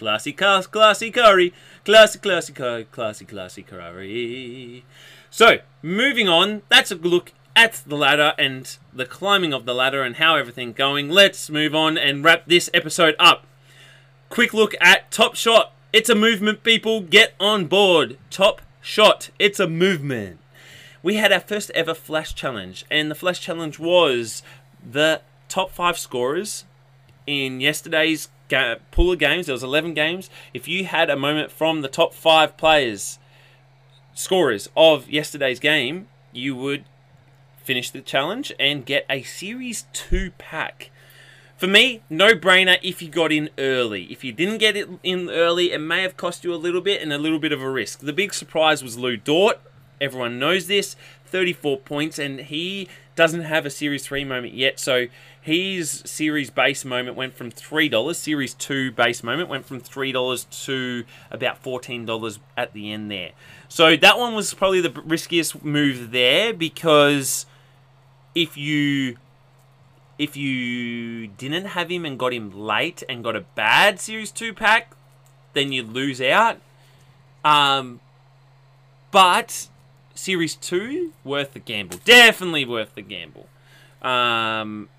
Classy, 0.00 0.32
class, 0.32 0.66
classy 0.66 1.10
curry. 1.10 1.52
Classy, 1.84 2.18
classy, 2.18 2.54
curry. 2.54 2.86
Classy, 2.90 3.26
classy 3.26 3.62
curry. 3.62 4.82
So, 5.28 5.58
moving 5.82 6.26
on. 6.26 6.62
That's 6.70 6.90
a 6.90 6.94
look 6.94 7.34
at 7.54 7.82
the 7.86 7.98
ladder 7.98 8.32
and 8.38 8.78
the 8.94 9.04
climbing 9.04 9.52
of 9.52 9.66
the 9.66 9.74
ladder 9.74 10.02
and 10.02 10.16
how 10.16 10.36
everything 10.36 10.72
going. 10.72 11.10
Let's 11.10 11.50
move 11.50 11.74
on 11.74 11.98
and 11.98 12.24
wrap 12.24 12.46
this 12.46 12.70
episode 12.72 13.14
up. 13.18 13.46
Quick 14.30 14.54
look 14.54 14.74
at 14.80 15.10
Top 15.10 15.34
Shot. 15.34 15.74
It's 15.92 16.08
a 16.08 16.14
movement, 16.14 16.62
people. 16.62 17.02
Get 17.02 17.34
on 17.38 17.66
board. 17.66 18.16
Top 18.30 18.62
Shot. 18.80 19.28
It's 19.38 19.60
a 19.60 19.68
movement. 19.68 20.38
We 21.02 21.16
had 21.16 21.30
our 21.30 21.40
first 21.40 21.70
ever 21.72 21.92
Flash 21.92 22.34
Challenge, 22.34 22.86
and 22.90 23.10
the 23.10 23.14
Flash 23.14 23.40
Challenge 23.40 23.78
was 23.78 24.42
the 24.82 25.20
top 25.50 25.72
five 25.72 25.98
scorers 25.98 26.64
in 27.26 27.60
yesterday's 27.60 28.30
pool 28.90 29.12
of 29.12 29.18
games. 29.18 29.46
There 29.46 29.54
was 29.54 29.62
11 29.62 29.94
games. 29.94 30.30
If 30.52 30.68
you 30.68 30.84
had 30.84 31.10
a 31.10 31.16
moment 31.16 31.50
from 31.50 31.80
the 31.80 31.88
top 31.88 32.14
five 32.14 32.56
players, 32.56 33.18
scorers 34.14 34.68
of 34.76 35.08
yesterday's 35.08 35.60
game, 35.60 36.08
you 36.32 36.54
would 36.54 36.84
finish 37.62 37.90
the 37.90 38.00
challenge 38.00 38.52
and 38.58 38.84
get 38.84 39.06
a 39.08 39.22
Series 39.22 39.84
2 39.92 40.32
pack. 40.38 40.90
For 41.56 41.66
me, 41.66 42.02
no 42.08 42.34
brainer 42.34 42.78
if 42.82 43.02
you 43.02 43.08
got 43.08 43.32
in 43.32 43.50
early. 43.58 44.04
If 44.04 44.24
you 44.24 44.32
didn't 44.32 44.58
get 44.58 44.76
it 44.76 44.88
in 45.02 45.28
early, 45.28 45.72
it 45.72 45.78
may 45.78 46.02
have 46.02 46.16
cost 46.16 46.42
you 46.42 46.54
a 46.54 46.56
little 46.56 46.80
bit 46.80 47.02
and 47.02 47.12
a 47.12 47.18
little 47.18 47.38
bit 47.38 47.52
of 47.52 47.60
a 47.60 47.70
risk. 47.70 48.00
The 48.00 48.14
big 48.14 48.32
surprise 48.32 48.82
was 48.82 48.96
Lu 48.96 49.16
Dort. 49.16 49.60
Everyone 50.00 50.38
knows 50.38 50.68
this. 50.68 50.96
34 51.26 51.78
points, 51.78 52.18
and 52.18 52.40
he 52.40 52.88
doesn't 53.14 53.42
have 53.42 53.66
a 53.66 53.70
Series 53.70 54.04
3 54.04 54.24
moment 54.24 54.54
yet, 54.54 54.80
so 54.80 55.06
his 55.42 56.02
Series 56.04 56.50
base 56.50 56.84
moment 56.84 57.16
went 57.16 57.34
from 57.34 57.50
$3. 57.50 58.14
Series 58.14 58.54
2 58.54 58.92
base 58.92 59.22
moment 59.22 59.48
went 59.48 59.64
from 59.64 59.80
$3 59.80 60.64
to 60.66 61.04
about 61.30 61.62
$14 61.62 62.38
at 62.56 62.72
the 62.72 62.92
end 62.92 63.10
there. 63.10 63.30
So 63.68 63.96
that 63.96 64.18
one 64.18 64.34
was 64.34 64.52
probably 64.52 64.80
the 64.80 65.02
riskiest 65.04 65.64
move 65.64 66.10
there 66.10 66.52
because 66.52 67.46
if 68.34 68.56
you 68.56 69.16
if 70.18 70.36
you 70.36 71.28
didn't 71.28 71.64
have 71.64 71.90
him 71.90 72.04
and 72.04 72.18
got 72.18 72.34
him 72.34 72.50
late 72.50 73.02
and 73.08 73.24
got 73.24 73.34
a 73.34 73.40
bad 73.40 73.98
Series 73.98 74.30
2 74.30 74.52
pack, 74.52 74.92
then 75.54 75.72
you 75.72 75.82
lose 75.82 76.20
out. 76.20 76.58
Um, 77.42 78.00
but 79.10 79.68
Series 80.14 80.56
2, 80.56 81.14
worth 81.24 81.54
the 81.54 81.58
gamble. 81.58 81.98
Definitely 82.04 82.66
worth 82.66 82.94
the 82.94 83.00
gamble. 83.00 83.48
Um, 84.02 84.90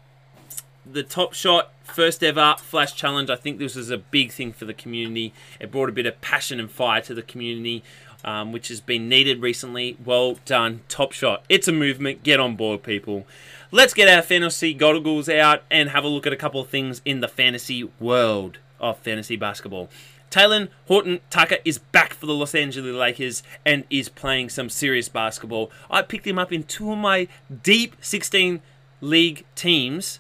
the 0.93 1.04
Top 1.04 1.34
Shot 1.34 1.71
first 1.84 2.23
ever 2.23 2.56
Flash 2.58 2.95
Challenge. 2.95 3.30
I 3.30 3.36
think 3.36 3.60
this 3.60 3.75
was 3.75 3.89
a 3.89 3.97
big 3.97 4.32
thing 4.32 4.54
for 4.54 4.65
the 4.65 4.73
community. 4.73 5.34
It 5.60 5.71
brought 5.71 5.89
a 5.89 5.93
bit 5.93 6.06
of 6.06 6.19
passion 6.21 6.60
and 6.60 6.69
fire 6.69 7.01
to 7.01 7.13
the 7.13 7.21
community, 7.21 7.84
um, 8.23 8.51
which 8.51 8.67
has 8.69 8.82
been 8.82 9.10
needed 9.10 9.41
recently. 9.41 9.97
Well 10.04 10.38
done, 10.45 10.82
Top 10.88 11.12
Shot. 11.12 11.43
It's 11.49 11.67
a 11.67 11.71
movement. 11.71 12.23
Get 12.23 12.39
on 12.39 12.56
board, 12.56 12.84
people. 12.84 13.25
Let's 13.71 13.93
get 13.93 14.08
our 14.08 14.21
fantasy 14.21 14.73
goggles 14.73 15.30
out 15.30 15.63
and 15.69 15.89
have 15.89 16.04
a 16.04 16.10
look 16.10 16.27
at 16.27 16.34
a 16.34 16.38
couple 16.38 16.62
of 16.62 16.69
things 16.69 17.01
in 17.06 17.21
the 17.21 17.27
fantasy 17.27 17.89
world 17.99 18.60
of 18.80 18.97
fantasy 18.99 19.36
basketball. 19.36 19.89
Talen 20.30 20.69
Horton 20.88 21.19
Tucker 21.30 21.58
is 21.65 21.77
back 21.77 22.13
for 22.13 22.25
the 22.25 22.34
Los 22.34 22.56
Angeles 22.56 22.95
Lakers 22.95 23.43
and 23.65 23.84
is 23.89 24.08
playing 24.08 24.49
some 24.49 24.69
serious 24.69 25.10
basketball. 25.10 25.69
I 25.89 26.01
picked 26.01 26.25
him 26.25 26.39
up 26.39 26.54
in 26.54 26.63
two 26.63 26.91
of 26.91 26.97
my 26.97 27.27
deep 27.63 27.97
16 27.99 28.62
league 29.01 29.43
teams 29.56 30.19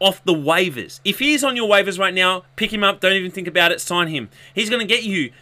off 0.00 0.24
the 0.24 0.34
waivers. 0.34 1.00
If 1.04 1.18
he's 1.18 1.42
on 1.42 1.56
your 1.56 1.68
waivers 1.68 1.98
right 1.98 2.14
now, 2.14 2.44
pick 2.56 2.72
him 2.72 2.84
up. 2.84 3.00
Don't 3.00 3.14
even 3.14 3.30
think 3.30 3.48
about 3.48 3.72
it. 3.72 3.80
Sign 3.80 4.08
him. 4.08 4.28
He's 4.54 4.70
going 4.70 4.80
to 4.80 4.86
get 4.86 5.04
you 5.04 5.32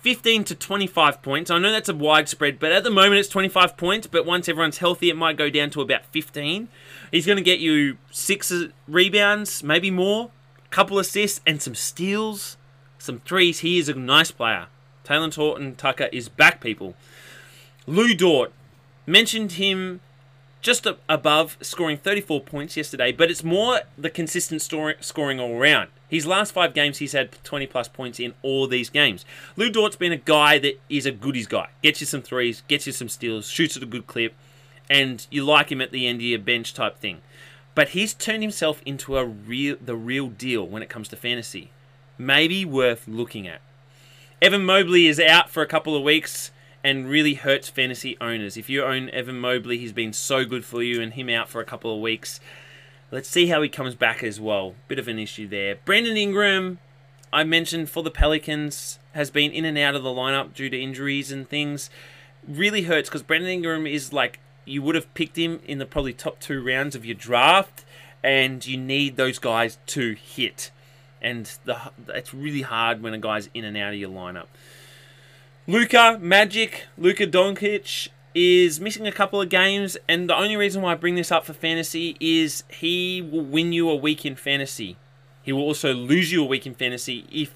15 0.00 0.44
to 0.44 0.54
25 0.54 1.22
points. 1.22 1.50
I 1.50 1.58
know 1.58 1.72
that's 1.72 1.88
a 1.88 1.94
widespread, 1.94 2.58
but 2.58 2.72
at 2.72 2.84
the 2.84 2.90
moment 2.90 3.16
it's 3.16 3.28
25 3.28 3.76
points. 3.76 4.06
But 4.06 4.24
once 4.24 4.48
everyone's 4.48 4.78
healthy, 4.78 5.10
it 5.10 5.16
might 5.16 5.36
go 5.36 5.50
down 5.50 5.70
to 5.70 5.80
about 5.80 6.06
15. 6.06 6.68
He's 7.10 7.26
going 7.26 7.38
to 7.38 7.42
get 7.42 7.58
you 7.58 7.98
six 8.10 8.52
rebounds, 8.88 9.62
maybe 9.62 9.90
more, 9.90 10.30
a 10.64 10.68
couple 10.68 10.98
assists, 10.98 11.40
and 11.46 11.60
some 11.60 11.74
steals, 11.74 12.56
some 12.98 13.20
threes. 13.20 13.60
He 13.60 13.78
is 13.78 13.88
a 13.88 13.94
nice 13.94 14.30
player. 14.30 14.66
Talen 15.04 15.34
Horton 15.34 15.74
Tucker 15.74 16.08
is 16.12 16.28
back, 16.28 16.60
people. 16.60 16.94
Lu 17.86 18.14
Dort 18.14 18.52
mentioned 19.06 19.52
him 19.52 20.00
just 20.60 20.86
above, 21.08 21.56
scoring 21.60 21.96
34 21.96 22.42
points 22.42 22.76
yesterday, 22.76 23.12
but 23.12 23.30
it's 23.30 23.42
more 23.42 23.80
the 23.96 24.10
consistent 24.10 24.62
story, 24.62 24.94
scoring 25.00 25.40
all 25.40 25.54
around. 25.54 25.88
His 26.08 26.26
last 26.26 26.52
five 26.52 26.74
games, 26.74 26.98
he's 26.98 27.12
had 27.12 27.32
20 27.44 27.66
plus 27.66 27.88
points 27.88 28.18
in 28.18 28.34
all 28.42 28.66
these 28.66 28.90
games. 28.90 29.24
Lu 29.56 29.70
Dort's 29.70 29.96
been 29.96 30.12
a 30.12 30.16
guy 30.16 30.58
that 30.58 30.80
is 30.88 31.06
a 31.06 31.12
goodies 31.12 31.46
guy. 31.46 31.68
Gets 31.82 32.00
you 32.00 32.06
some 32.06 32.22
threes, 32.22 32.62
gets 32.68 32.86
you 32.86 32.92
some 32.92 33.08
steals, 33.08 33.48
shoots 33.48 33.76
at 33.76 33.82
a 33.82 33.86
good 33.86 34.06
clip, 34.06 34.34
and 34.90 35.26
you 35.30 35.44
like 35.44 35.70
him 35.70 35.80
at 35.80 35.92
the 35.92 36.06
end 36.06 36.18
of 36.18 36.22
your 36.22 36.40
bench 36.40 36.74
type 36.74 36.98
thing. 36.98 37.22
But 37.74 37.90
he's 37.90 38.12
turned 38.12 38.42
himself 38.42 38.82
into 38.84 39.16
a 39.16 39.24
real, 39.24 39.76
the 39.80 39.96
real 39.96 40.28
deal 40.28 40.66
when 40.66 40.82
it 40.82 40.88
comes 40.88 41.08
to 41.08 41.16
fantasy. 41.16 41.70
Maybe 42.18 42.64
worth 42.64 43.06
looking 43.06 43.46
at. 43.46 43.60
Evan 44.42 44.64
Mobley 44.64 45.06
is 45.06 45.20
out 45.20 45.48
for 45.48 45.62
a 45.62 45.66
couple 45.66 45.96
of 45.96 46.02
weeks 46.02 46.50
and 46.82 47.08
really 47.08 47.34
hurts 47.34 47.68
fantasy 47.68 48.16
owners. 48.20 48.56
If 48.56 48.70
you 48.70 48.84
own 48.84 49.10
Evan 49.10 49.38
Mobley, 49.38 49.78
he's 49.78 49.92
been 49.92 50.12
so 50.12 50.44
good 50.44 50.64
for 50.64 50.82
you, 50.82 51.00
and 51.00 51.12
him 51.12 51.28
out 51.28 51.48
for 51.48 51.60
a 51.60 51.64
couple 51.64 51.94
of 51.94 52.00
weeks. 52.00 52.40
Let's 53.10 53.28
see 53.28 53.48
how 53.48 53.60
he 53.60 53.68
comes 53.68 53.94
back 53.94 54.22
as 54.22 54.40
well. 54.40 54.74
Bit 54.88 54.98
of 54.98 55.08
an 55.08 55.18
issue 55.18 55.48
there. 55.48 55.76
Brandon 55.84 56.16
Ingram, 56.16 56.78
I 57.32 57.44
mentioned 57.44 57.90
for 57.90 58.02
the 58.02 58.10
Pelicans, 58.10 58.98
has 59.12 59.30
been 59.30 59.50
in 59.50 59.64
and 59.64 59.76
out 59.76 59.94
of 59.94 60.02
the 60.02 60.10
lineup 60.10 60.54
due 60.54 60.70
to 60.70 60.80
injuries 60.80 61.32
and 61.32 61.48
things. 61.48 61.90
Really 62.46 62.82
hurts 62.82 63.08
because 63.08 63.22
Brandon 63.22 63.50
Ingram 63.50 63.86
is 63.86 64.12
like 64.12 64.38
you 64.64 64.80
would 64.82 64.94
have 64.94 65.12
picked 65.14 65.36
him 65.36 65.60
in 65.66 65.78
the 65.78 65.86
probably 65.86 66.12
top 66.12 66.38
two 66.38 66.64
rounds 66.64 66.94
of 66.94 67.04
your 67.04 67.16
draft, 67.16 67.84
and 68.22 68.64
you 68.64 68.76
need 68.76 69.16
those 69.16 69.38
guys 69.38 69.78
to 69.86 70.14
hit. 70.14 70.70
And 71.20 71.50
the 71.64 71.90
it's 72.08 72.32
really 72.32 72.62
hard 72.62 73.02
when 73.02 73.12
a 73.12 73.18
guy's 73.18 73.50
in 73.52 73.64
and 73.64 73.76
out 73.76 73.92
of 73.92 73.98
your 73.98 74.10
lineup. 74.10 74.46
Luka 75.70 76.18
Magic, 76.20 76.88
Luka 76.98 77.28
Doncic, 77.28 78.08
is 78.34 78.80
missing 78.80 79.06
a 79.06 79.12
couple 79.12 79.40
of 79.40 79.48
games, 79.48 79.96
and 80.08 80.28
the 80.28 80.34
only 80.34 80.56
reason 80.56 80.82
why 80.82 80.90
I 80.90 80.94
bring 80.96 81.14
this 81.14 81.30
up 81.30 81.44
for 81.44 81.52
fantasy 81.52 82.16
is 82.18 82.64
he 82.66 83.22
will 83.22 83.44
win 83.44 83.72
you 83.72 83.88
a 83.88 83.94
week 83.94 84.26
in 84.26 84.34
fantasy. 84.34 84.96
He 85.44 85.52
will 85.52 85.62
also 85.62 85.94
lose 85.94 86.32
you 86.32 86.42
a 86.42 86.46
week 86.46 86.66
in 86.66 86.74
fantasy 86.74 87.24
if 87.30 87.54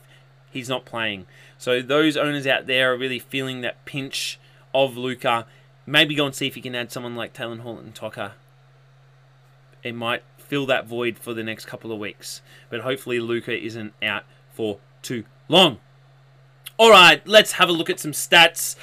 he's 0.49 0.69
not 0.69 0.85
playing. 0.85 1.27
So 1.59 1.83
those 1.83 2.17
owners 2.17 2.47
out 2.47 2.69
there 2.69 2.93
are 2.93 2.97
really 2.97 3.19
feeling 3.19 3.63
that 3.63 3.85
pinch 3.85 4.39
of 4.73 4.97
Luka. 4.97 5.49
Maybe 5.85 6.15
go 6.15 6.27
and 6.27 6.35
see 6.37 6.47
if 6.47 6.57
you 6.57 6.63
can 6.63 6.77
add 6.77 6.93
someone 6.93 7.17
like 7.17 7.35
Talen 7.35 7.63
Horton 7.63 7.91
Tucker. 7.91 8.35
It 9.83 9.97
might 9.97 10.23
fill 10.39 10.67
that 10.67 10.87
void 10.87 11.19
for 11.19 11.35
the 11.35 11.43
next 11.43 11.65
couple 11.65 11.91
of 11.91 11.99
weeks. 11.99 12.43
But 12.71 12.83
hopefully 12.83 13.19
Luka 13.19 13.61
isn't 13.61 13.93
out 14.01 14.23
for 14.53 14.79
too 15.03 15.25
long. 15.49 15.81
Alright, 16.77 17.25
let's 17.25 17.53
have 17.53 17.69
a 17.69 17.73
look 17.73 17.89
at 17.89 18.01
some 18.01 18.11
stats. 18.11 18.75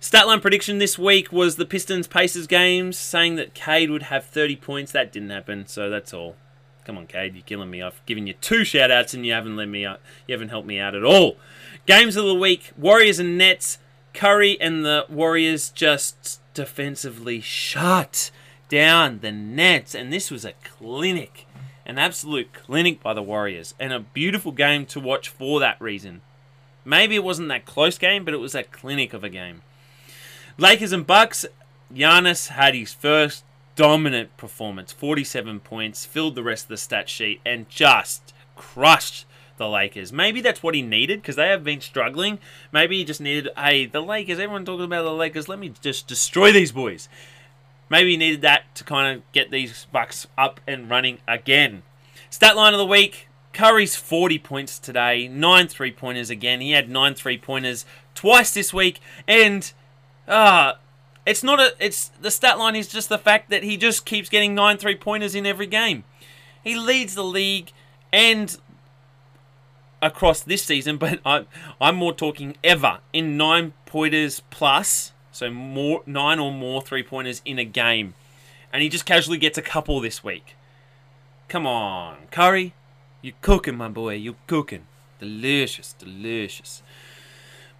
Statline 0.00 0.40
prediction 0.40 0.78
this 0.78 0.96
week 0.96 1.32
was 1.32 1.56
the 1.56 1.66
Pistons 1.66 2.06
Pacers 2.06 2.46
games, 2.46 2.96
saying 2.96 3.34
that 3.34 3.52
Cade 3.52 3.90
would 3.90 4.04
have 4.04 4.24
30 4.24 4.54
points. 4.54 4.92
That 4.92 5.10
didn't 5.10 5.30
happen, 5.30 5.66
so 5.66 5.90
that's 5.90 6.14
all. 6.14 6.36
Come 6.84 6.96
on, 6.96 7.08
Cade, 7.08 7.34
you're 7.34 7.42
killing 7.42 7.68
me. 7.68 7.82
I've 7.82 8.00
given 8.06 8.28
you 8.28 8.34
two 8.34 8.62
shout 8.62 8.92
outs 8.92 9.12
and 9.12 9.26
you 9.26 9.32
haven't 9.32 9.56
let 9.56 9.68
me 9.68 9.84
out. 9.84 10.00
You 10.28 10.34
haven't 10.34 10.50
helped 10.50 10.68
me 10.68 10.78
out 10.78 10.94
at 10.94 11.02
all. 11.02 11.36
Games 11.84 12.14
of 12.14 12.24
the 12.26 12.34
week 12.34 12.70
Warriors 12.78 13.18
and 13.18 13.36
Nets. 13.36 13.78
Curry 14.14 14.56
and 14.60 14.84
the 14.84 15.04
Warriors 15.08 15.70
just 15.70 16.40
defensively 16.54 17.40
shut 17.40 18.30
down 18.68 19.18
the 19.18 19.32
Nets. 19.32 19.96
And 19.96 20.12
this 20.12 20.30
was 20.30 20.44
a 20.44 20.54
clinic. 20.62 21.48
An 21.84 21.98
absolute 21.98 22.52
clinic 22.52 23.02
by 23.02 23.14
the 23.14 23.22
Warriors. 23.22 23.74
And 23.80 23.92
a 23.92 23.98
beautiful 23.98 24.52
game 24.52 24.86
to 24.86 25.00
watch 25.00 25.28
for 25.28 25.58
that 25.58 25.80
reason. 25.80 26.20
Maybe 26.84 27.14
it 27.14 27.24
wasn't 27.24 27.48
that 27.48 27.64
close 27.64 27.98
game, 27.98 28.24
but 28.24 28.34
it 28.34 28.40
was 28.40 28.54
a 28.54 28.64
clinic 28.64 29.12
of 29.12 29.24
a 29.24 29.28
game. 29.28 29.62
Lakers 30.58 30.92
and 30.92 31.06
Bucks. 31.06 31.46
Giannis 31.94 32.48
had 32.48 32.74
his 32.74 32.94
first 32.94 33.44
dominant 33.76 34.36
performance 34.36 34.92
47 34.92 35.60
points, 35.60 36.04
filled 36.04 36.34
the 36.34 36.42
rest 36.42 36.64
of 36.64 36.68
the 36.68 36.76
stat 36.76 37.08
sheet, 37.08 37.40
and 37.44 37.68
just 37.68 38.32
crushed 38.56 39.26
the 39.56 39.68
Lakers. 39.68 40.12
Maybe 40.12 40.40
that's 40.40 40.62
what 40.62 40.74
he 40.74 40.82
needed 40.82 41.20
because 41.20 41.36
they 41.36 41.48
have 41.48 41.64
been 41.64 41.80
struggling. 41.80 42.38
Maybe 42.72 42.98
he 42.98 43.04
just 43.04 43.20
needed, 43.20 43.48
hey, 43.56 43.86
the 43.86 44.00
Lakers, 44.00 44.38
everyone 44.38 44.64
talking 44.64 44.84
about 44.84 45.04
the 45.04 45.12
Lakers, 45.12 45.48
let 45.48 45.58
me 45.58 45.72
just 45.80 46.06
destroy 46.06 46.52
these 46.52 46.72
boys. 46.72 47.08
Maybe 47.88 48.12
he 48.12 48.16
needed 48.16 48.40
that 48.40 48.74
to 48.76 48.84
kind 48.84 49.16
of 49.16 49.32
get 49.32 49.50
these 49.50 49.86
Bucks 49.92 50.26
up 50.38 50.60
and 50.66 50.88
running 50.88 51.18
again. 51.28 51.82
Stat 52.30 52.56
line 52.56 52.72
of 52.72 52.78
the 52.78 52.86
week 52.86 53.28
Curry's 53.52 53.96
40 53.96 54.38
points 54.38 54.78
today, 54.78 55.28
9 55.28 55.68
three 55.68 55.92
pointers 55.92 56.30
again. 56.30 56.60
He 56.60 56.72
had 56.72 56.88
9 56.88 57.14
three 57.14 57.38
pointers 57.38 57.84
twice 58.14 58.54
this 58.54 58.72
week, 58.72 59.00
and 59.26 59.72
uh, 60.26 60.74
it's 61.26 61.42
not 61.42 61.60
a. 61.60 61.74
It's 61.78 62.08
the 62.20 62.30
stat 62.30 62.58
line 62.58 62.76
is 62.76 62.88
just 62.88 63.08
the 63.08 63.18
fact 63.18 63.50
that 63.50 63.62
he 63.62 63.76
just 63.76 64.04
keeps 64.04 64.28
getting 64.28 64.54
nine 64.54 64.76
three 64.76 64.96
pointers 64.96 65.34
in 65.34 65.46
every 65.46 65.66
game. 65.66 66.04
He 66.62 66.76
leads 66.76 67.14
the 67.14 67.24
league 67.24 67.72
and 68.12 68.56
across 70.00 70.40
this 70.40 70.64
season, 70.64 70.96
but 70.98 71.20
I, 71.24 71.46
I'm 71.80 71.96
more 71.96 72.12
talking 72.12 72.56
ever 72.64 72.98
in 73.12 73.36
nine 73.36 73.72
pointers 73.86 74.42
plus, 74.50 75.12
so 75.30 75.50
more 75.50 76.02
nine 76.06 76.38
or 76.38 76.52
more 76.52 76.82
three 76.82 77.02
pointers 77.02 77.42
in 77.44 77.58
a 77.58 77.64
game, 77.64 78.14
and 78.72 78.82
he 78.82 78.88
just 78.88 79.06
casually 79.06 79.38
gets 79.38 79.58
a 79.58 79.62
couple 79.62 80.00
this 80.00 80.24
week. 80.24 80.56
Come 81.48 81.66
on, 81.66 82.16
Curry, 82.30 82.74
you're 83.22 83.34
cooking, 83.40 83.76
my 83.76 83.88
boy. 83.88 84.14
You're 84.14 84.34
cooking. 84.46 84.86
Delicious, 85.20 85.92
delicious. 85.92 86.82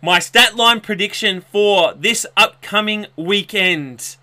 My 0.01 0.21
stat 0.21 0.57
line 0.57 0.81
prediction 0.81 1.41
for 1.41 1.95
this 1.95 2.25
upcoming 2.37 3.07
weekend 3.17 4.17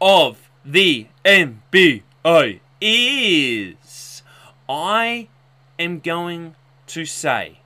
of 0.00 0.50
the 0.64 1.06
NBA 1.24 2.60
is 2.80 4.22
I 4.68 5.28
am 5.78 6.00
going 6.00 6.54
to 6.86 7.04
say 7.04 7.60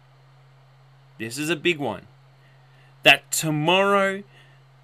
this 1.18 1.38
is 1.38 1.50
a 1.50 1.56
big 1.56 1.78
one 1.78 2.06
that 3.02 3.30
tomorrow 3.30 4.22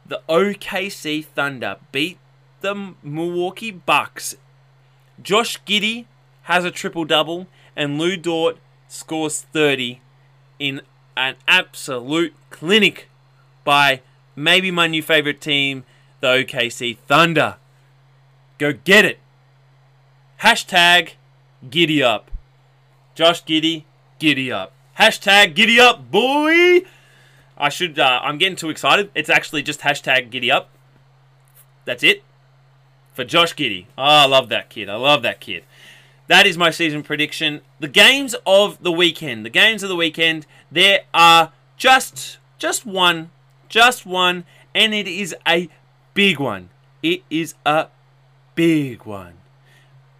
the 0.06 0.22
OKC 0.28 1.24
Thunder 1.24 1.76
beat 1.92 2.18
the 2.60 2.94
Milwaukee 3.02 3.70
Bucks. 3.70 4.36
Josh 5.22 5.60
Giddey 5.64 6.06
has 6.48 6.64
a 6.64 6.70
triple 6.70 7.04
double 7.04 7.46
and 7.76 7.98
Lu 7.98 8.16
Dort 8.16 8.56
scores 8.88 9.42
30 9.42 10.00
in 10.58 10.80
an 11.14 11.36
absolute 11.46 12.34
clinic 12.48 13.10
by 13.64 14.00
maybe 14.34 14.70
my 14.70 14.86
new 14.86 15.02
favorite 15.02 15.42
team, 15.42 15.84
the 16.20 16.28
OKC 16.28 16.96
Thunder. 17.06 17.56
Go 18.56 18.72
get 18.72 19.04
it. 19.04 19.18
Hashtag 20.40 21.10
giddy 21.68 22.02
up. 22.02 22.30
Josh 23.14 23.44
Giddey, 23.44 23.84
giddy 24.18 24.50
up. 24.50 24.72
Hashtag 24.98 25.54
giddy 25.54 25.78
up, 25.78 26.10
boy. 26.10 26.80
I 27.58 27.68
should, 27.68 27.98
uh, 27.98 28.20
I'm 28.22 28.38
getting 28.38 28.56
too 28.56 28.70
excited. 28.70 29.10
It's 29.14 29.28
actually 29.28 29.62
just 29.62 29.80
hashtag 29.80 30.30
giddy 30.30 30.50
up. 30.50 30.70
That's 31.84 32.02
it. 32.02 32.22
For 33.12 33.24
Josh 33.24 33.54
Giddey. 33.54 33.84
Oh, 33.98 34.02
I 34.02 34.26
love 34.26 34.48
that 34.48 34.70
kid. 34.70 34.88
I 34.88 34.96
love 34.96 35.20
that 35.22 35.40
kid. 35.40 35.64
That 36.28 36.46
is 36.46 36.58
my 36.58 36.70
season 36.70 37.02
prediction. 37.02 37.62
The 37.80 37.88
games 37.88 38.34
of 38.46 38.82
the 38.82 38.92
weekend. 38.92 39.44
The 39.44 39.50
games 39.50 39.82
of 39.82 39.88
the 39.88 39.96
weekend. 39.96 40.46
There 40.70 41.00
are 41.12 41.52
just 41.76 42.38
just 42.58 42.84
one, 42.84 43.30
just 43.68 44.04
one, 44.04 44.44
and 44.74 44.92
it 44.92 45.08
is 45.08 45.34
a 45.46 45.68
big 46.12 46.38
one. 46.38 46.68
It 47.02 47.22
is 47.30 47.54
a 47.64 47.86
big 48.54 49.04
one. 49.04 49.34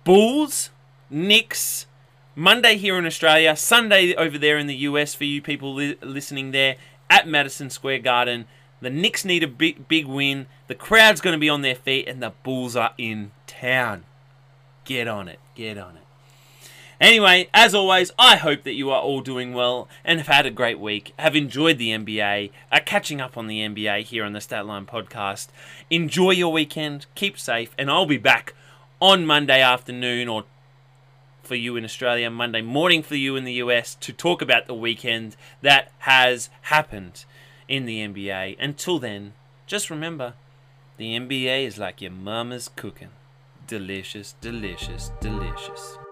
Bulls, 0.05 0.71
Knicks, 1.11 1.87
Monday 2.35 2.77
here 2.77 2.97
in 2.97 3.05
Australia, 3.05 3.57
Sunday 3.57 4.15
over 4.15 4.39
there 4.39 4.57
in 4.57 4.67
the 4.67 4.77
US 4.77 5.15
for 5.15 5.25
you 5.25 5.43
people 5.43 5.75
li- 5.75 5.99
listening 6.01 6.53
there 6.53 6.77
at 7.11 7.29
Madison 7.29 7.69
Square 7.69 7.99
Garden. 7.99 8.47
The 8.81 8.91
Knicks 8.91 9.25
need 9.25 9.43
a 9.43 9.49
big 9.49 9.89
big 9.89 10.07
win. 10.07 10.47
The 10.69 10.75
crowd's 10.75 11.21
going 11.21 11.35
to 11.35 11.41
be 11.41 11.51
on 11.51 11.63
their 11.63 11.75
feet 11.75 12.09
and 12.09 12.23
the 12.23 12.33
Bulls 12.45 12.77
are 12.77 12.95
in 12.97 13.33
town. 13.47 14.05
Get 14.89 15.07
on 15.07 15.29
it. 15.29 15.39
Get 15.55 15.77
on 15.77 15.97
it. 15.97 16.03
Anyway, 16.99 17.51
as 17.53 17.75
always, 17.75 18.11
I 18.19 18.37
hope 18.37 18.63
that 18.63 18.73
you 18.73 18.91
are 18.91 19.03
all 19.03 19.21
doing 19.21 19.53
well 19.53 19.87
and 20.03 20.19
have 20.19 20.29
had 20.29 20.47
a 20.47 20.51
great 20.51 20.81
week, 20.81 21.13
have 21.19 21.37
enjoyed 21.37 21.77
the 21.77 21.91
NBA, 21.91 22.51
are 22.73 22.81
catching 22.81 23.21
up 23.21 23.37
on 23.37 23.49
the 23.49 23.61
NBA 23.61 24.05
here 24.05 24.25
on 24.25 24.33
the 24.33 24.39
Statline 24.39 24.87
podcast. 24.87 25.49
Enjoy 25.91 26.31
your 26.31 26.51
weekend, 26.51 27.05
keep 27.15 27.39
safe, 27.39 27.75
and 27.77 27.91
I'll 27.91 28.07
be 28.07 28.17
back 28.17 28.55
on 28.99 29.27
Monday 29.27 29.61
afternoon 29.61 30.27
or 30.27 30.45
for 31.43 31.55
you 31.55 31.77
in 31.77 31.85
Australia, 31.85 32.31
Monday 32.31 32.63
morning 32.63 33.03
for 33.03 33.15
you 33.15 33.37
in 33.37 33.45
the 33.45 33.61
US 33.65 33.95
to 33.97 34.11
talk 34.11 34.41
about 34.41 34.67
the 34.67 34.75
weekend 34.75 35.37
that 35.61 35.93
has 35.99 36.49
happened 36.63 37.27
in 37.69 37.85
the 37.85 37.99
NBA. 37.99 38.57
Until 38.59 38.99
then, 38.99 39.35
just 39.67 39.91
remember 39.91 40.33
the 40.97 41.15
NBA 41.15 41.67
is 41.67 41.77
like 41.77 42.01
your 42.01 42.11
mama's 42.11 42.71
cooking 42.75 43.11
delicious, 43.69 44.35
delicious, 44.41 45.13
delicious. 45.21 46.08